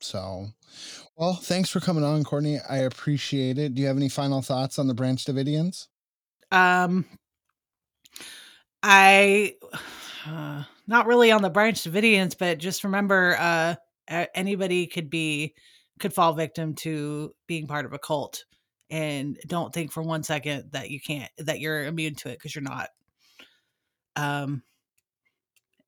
So, 0.00 0.46
well, 1.16 1.34
thanks 1.34 1.70
for 1.70 1.80
coming 1.80 2.04
on, 2.04 2.22
Courtney. 2.24 2.58
I 2.68 2.78
appreciate 2.78 3.58
it. 3.58 3.74
Do 3.74 3.82
you 3.82 3.88
have 3.88 3.96
any 3.96 4.08
final 4.08 4.42
thoughts 4.42 4.78
on 4.78 4.86
the 4.86 4.94
Branch 4.94 5.22
Davidians? 5.24 5.88
Um, 6.50 7.06
I 8.82 9.56
uh, 10.26 10.64
not 10.86 11.06
really 11.06 11.32
on 11.32 11.42
the 11.42 11.50
Branch 11.50 11.82
Davidians, 11.82 12.36
but 12.38 12.58
just 12.58 12.84
remember, 12.84 13.36
uh, 13.38 13.74
anybody 14.34 14.86
could 14.86 15.10
be 15.10 15.54
could 15.98 16.12
fall 16.12 16.34
victim 16.34 16.74
to 16.74 17.34
being 17.46 17.66
part 17.66 17.86
of 17.86 17.92
a 17.92 17.98
cult, 17.98 18.44
and 18.90 19.38
don't 19.46 19.72
think 19.72 19.92
for 19.92 20.02
one 20.02 20.22
second 20.22 20.72
that 20.72 20.90
you 20.90 21.00
can't 21.00 21.30
that 21.38 21.60
you're 21.60 21.84
immune 21.84 22.14
to 22.16 22.28
it 22.28 22.38
because 22.38 22.54
you're 22.54 22.62
not. 22.62 22.88
Um, 24.14 24.62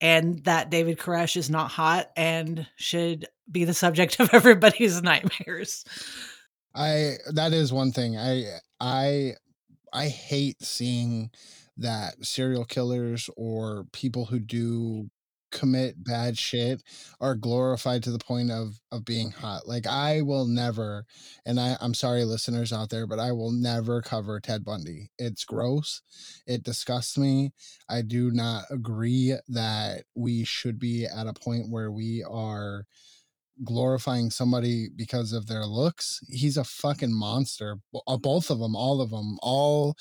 and 0.01 0.45
that 0.45 0.71
David 0.71 0.99
Koresh 0.99 1.37
is 1.37 1.51
not 1.51 1.71
hot 1.71 2.11
and 2.17 2.67
should 2.77 3.27
be 3.51 3.65
the 3.65 3.75
subject 3.75 4.21
of 4.21 4.31
everybody's 4.33 5.03
nightmares. 5.03 5.85
I 6.75 7.15
that 7.33 7.53
is 7.53 7.73
one 7.73 7.93
thing. 7.93 8.17
I 8.17 8.45
I 8.81 9.35
I 9.93 10.09
hate 10.09 10.63
seeing 10.63 11.31
that 11.77 12.25
serial 12.25 12.65
killers 12.65 13.31
or 13.37 13.87
people 13.93 14.27
who 14.27 14.39
do 14.39 15.11
commit 15.51 16.03
bad 16.03 16.37
shit 16.37 16.83
are 17.21 17.35
glorified 17.35 18.03
to 18.03 18.11
the 18.11 18.19
point 18.19 18.51
of 18.51 18.81
of 18.93 19.05
being 19.05 19.31
hot 19.31 19.67
like 19.67 19.87
i 19.87 20.21
will 20.21 20.47
never 20.47 21.05
and 21.47 21.59
i 21.59 21.77
i'm 21.81 21.95
sorry 21.95 22.25
listeners 22.25 22.73
out 22.73 22.91
there 22.91 23.07
but 23.07 23.19
i 23.19 23.33
will 23.33 23.53
never 23.53 24.03
cover 24.03 24.41
ted 24.41 24.65
bundy. 24.65 25.11
It's 25.19 25.45
gross. 25.45 26.03
It 26.47 26.63
disgusts 26.63 27.19
me. 27.19 27.53
I 27.89 28.03
do 28.03 28.31
not 28.31 28.65
agree 28.71 29.35
that 29.49 30.05
we 30.15 30.45
should 30.45 30.79
be 30.79 31.07
at 31.07 31.27
a 31.27 31.33
point 31.33 31.71
where 31.71 31.91
we 31.91 32.25
are 32.29 32.85
glorifying 33.65 34.31
somebody 34.31 34.89
because 34.95 35.33
of 35.33 35.47
their 35.47 35.65
looks. 35.65 36.21
He's 36.29 36.57
a 36.57 36.65
fucking 36.65 37.13
monster. 37.13 37.79
Uh, 38.07 38.17
both 38.17 38.51
of 38.51 38.59
them 38.59 38.77
all 38.77 39.01
of 39.01 39.11
them 39.11 39.39
all 39.43 39.97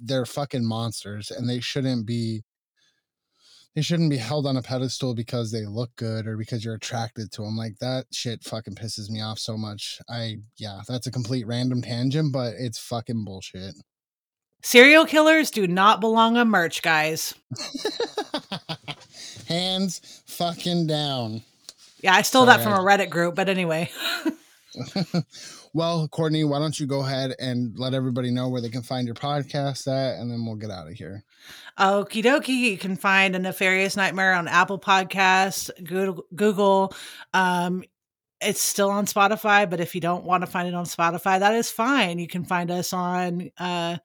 they're 0.00 0.26
fucking 0.26 0.64
monsters 0.64 1.30
and 1.30 1.48
they 1.48 1.58
shouldn't 1.58 2.06
be 2.06 2.44
they 3.74 3.82
shouldn't 3.82 4.10
be 4.10 4.16
held 4.16 4.46
on 4.46 4.56
a 4.56 4.62
pedestal 4.62 5.14
because 5.14 5.52
they 5.52 5.64
look 5.64 5.94
good 5.96 6.26
or 6.26 6.36
because 6.36 6.64
you're 6.64 6.74
attracted 6.74 7.30
to 7.32 7.42
them 7.42 7.56
like 7.56 7.78
that 7.80 8.06
shit 8.12 8.42
fucking 8.42 8.74
pisses 8.74 9.10
me 9.10 9.20
off 9.20 9.38
so 9.38 9.56
much. 9.56 10.00
I 10.08 10.38
yeah 10.56 10.80
that's 10.88 11.06
a 11.06 11.12
complete 11.12 11.46
random 11.46 11.82
tangent 11.82 12.32
but 12.32 12.54
it's 12.58 12.78
fucking 12.78 13.24
bullshit. 13.24 13.74
Serial 14.62 15.06
killers 15.06 15.50
do 15.50 15.68
not 15.68 16.00
belong 16.00 16.36
on 16.36 16.48
merch 16.48 16.82
guys. 16.82 17.34
Hands 19.48 20.22
fucking 20.26 20.86
down. 20.88 21.42
Yeah, 22.00 22.14
I 22.14 22.22
stole 22.22 22.46
Sorry, 22.46 22.58
that 22.58 22.64
from 22.64 22.72
a 22.72 22.78
Reddit 22.78 23.10
group, 23.10 23.34
but 23.34 23.48
anyway. 23.48 23.90
well, 25.74 26.08
Courtney, 26.08 26.44
why 26.44 26.58
don't 26.58 26.78
you 26.78 26.86
go 26.86 27.00
ahead 27.00 27.34
and 27.38 27.78
let 27.78 27.94
everybody 27.94 28.30
know 28.30 28.48
where 28.48 28.60
they 28.60 28.68
can 28.68 28.82
find 28.82 29.06
your 29.06 29.14
podcast 29.14 29.86
at, 29.86 30.20
and 30.20 30.30
then 30.30 30.44
we'll 30.44 30.56
get 30.56 30.70
out 30.70 30.88
of 30.88 30.94
here. 30.94 31.24
Okie 31.78 32.22
dokie. 32.22 32.48
You 32.48 32.78
can 32.78 32.96
find 32.96 33.36
a 33.36 33.38
nefarious 33.38 33.96
nightmare 33.96 34.34
on 34.34 34.48
Apple 34.48 34.78
Podcasts, 34.78 35.70
Google. 36.34 36.94
Um, 37.32 37.84
it's 38.40 38.60
still 38.60 38.90
on 38.90 39.06
Spotify, 39.06 39.68
but 39.68 39.80
if 39.80 39.94
you 39.94 40.00
don't 40.00 40.24
want 40.24 40.42
to 40.42 40.46
find 40.46 40.68
it 40.68 40.74
on 40.74 40.84
Spotify, 40.84 41.40
that 41.40 41.54
is 41.54 41.70
fine. 41.70 42.18
You 42.18 42.28
can 42.28 42.44
find 42.44 42.70
us 42.70 42.92
on 42.92 43.50
uh, 43.58 43.98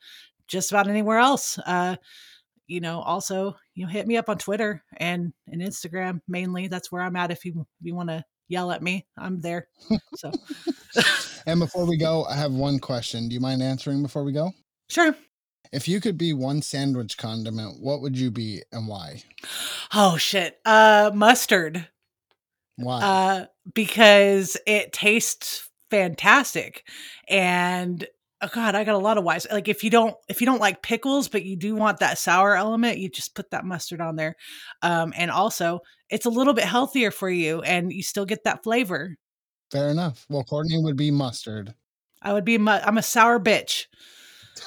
just 0.48 0.72
about 0.72 0.88
anywhere 0.88 1.20
else. 1.20 1.60
Uh, 1.60 1.96
you 2.68 2.80
know, 2.80 3.02
also 3.02 3.56
you 3.76 3.86
know, 3.86 3.92
hit 3.92 4.08
me 4.08 4.18
up 4.18 4.30
on 4.30 4.38
Twitter 4.38 4.84
and 4.98 5.34
and 5.48 5.62
Instagram 5.62 6.22
mainly. 6.28 6.68
That's 6.68 6.92
where 6.92 7.02
I'm 7.02 7.16
at. 7.16 7.32
If 7.32 7.46
you 7.46 7.54
if 7.60 7.86
you 7.86 7.96
want 7.96 8.10
to 8.10 8.24
yell 8.48 8.72
at 8.72 8.82
me, 8.82 9.06
I'm 9.18 9.42
there. 9.42 9.68
So 10.16 10.32
And 11.46 11.60
before 11.60 11.86
we 11.86 11.98
go, 11.98 12.24
I 12.26 12.36
have 12.36 12.54
one 12.54 12.80
question. 12.80 13.28
Do 13.28 13.34
you 13.34 13.42
mind 13.42 13.62
answering 13.62 14.02
before 14.02 14.24
we 14.24 14.32
go? 14.32 14.52
sure. 14.90 15.16
If 15.72 15.88
you 15.88 16.00
could 16.00 16.20
be 16.20 16.34
one 16.34 16.62
sandwich 16.62 17.18
condiment, 17.18 17.82
what 17.82 18.02
would 18.02 18.16
you 18.16 18.30
be 18.30 18.62
and 18.72 18.88
why? 18.88 19.24
Oh 19.92 20.18
shit. 20.18 20.60
Uh, 20.64 21.10
mustard. 21.14 21.88
Why? 22.76 23.02
uh, 23.02 23.46
because 23.74 24.56
it 24.68 24.94
tastes 24.94 25.70
fantastic 25.90 26.84
and 27.30 28.08
oh 28.42 28.50
god 28.52 28.74
i 28.74 28.84
got 28.84 28.96
a 28.96 28.98
lot 28.98 29.20
of 29.20 29.24
whys 29.24 29.46
like 29.52 29.68
if 29.68 29.84
you 29.84 29.92
don't 29.92 30.16
if 30.28 30.42
you 30.42 30.48
don't 30.48 30.60
like 30.60 30.82
pickles 30.82 31.28
but 31.28 31.46
you 31.46 31.56
do 31.56 31.76
want 31.76 32.00
that 32.00 32.18
sour 32.18 32.56
element 32.56 32.98
you 32.98 33.10
just 33.10 33.36
put 33.36 33.52
that 33.52 33.64
mustard 33.64 34.02
on 34.02 34.16
there 34.16 34.36
um, 34.82 35.14
and 35.16 35.30
also 35.30 35.82
it's 36.14 36.26
a 36.26 36.30
little 36.30 36.54
bit 36.54 36.64
healthier 36.66 37.12
for 37.12 37.30
you 37.30 37.62
and 37.64 37.92
you 37.92 38.04
still 38.04 38.26
get 38.26 38.44
that 38.46 38.64
flavor 38.64 39.16
Fair 39.72 39.90
enough. 39.90 40.26
Well, 40.30 40.44
Courtney 40.44 40.78
would 40.84 40.96
be 40.98 41.10
mustard. 41.10 41.74
i 42.22 42.32
would 42.32 42.46
be 42.46 42.58
mu- 42.58 42.72
i'm 42.88 42.98
a 42.98 43.02
sour 43.04 43.40
bitch 43.40 43.86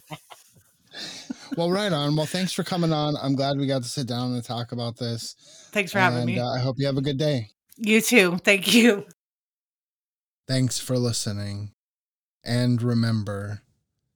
well, 1.58 1.70
right 1.72 1.92
on. 1.92 2.16
Well, 2.16 2.26
thanks 2.26 2.54
for 2.54 2.64
coming 2.64 2.94
on. 2.94 3.16
I'm 3.22 3.36
glad 3.36 3.58
we 3.58 3.68
got 3.68 3.84
to 3.84 3.90
sit 3.90 4.08
down 4.08 4.34
and 4.34 4.44
talk 4.44 4.72
about 4.72 4.98
this. 4.98 5.36
thanks 5.72 5.92
for 5.92 6.00
having 6.00 6.26
me 6.26 6.40
Uh, 6.40 6.48
I 6.48 6.60
hope 6.60 6.78
you 6.80 6.86
have 6.88 6.98
a 6.98 7.02
good 7.02 7.18
day. 7.18 7.50
you 7.78 8.02
too 8.02 8.38
thank 8.44 8.74
you 8.74 9.06
Thanks 10.48 10.80
for 10.80 10.98
listening. 10.98 11.74
And 12.44 12.82
remember, 12.82 13.62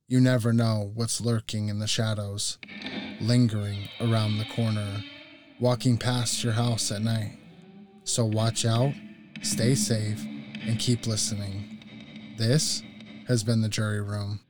you 0.08 0.20
never 0.20 0.52
know 0.52 0.90
what's 0.96 1.22
lurking 1.22 1.70
in 1.70 1.78
the 1.78 1.86
shadows, 1.86 2.58
lingering 3.22 3.88
around 4.02 4.40
the 4.40 4.46
corner, 4.46 5.04
walking 5.64 5.97
past 5.97 6.43
your 6.43 6.51
house 6.51 6.91
at 6.91 7.01
night. 7.01 7.38
So 8.03 8.26
watch 8.26 8.66
out, 8.66 8.93
stay 9.43 9.76
safe, 9.76 10.22
and 10.68 10.78
keep 10.78 11.07
listening. 11.07 12.36
This 12.38 12.84
has 13.30 13.45
been 13.45 13.61
the 13.61 13.70
jury 13.70 14.01
room. 14.01 14.41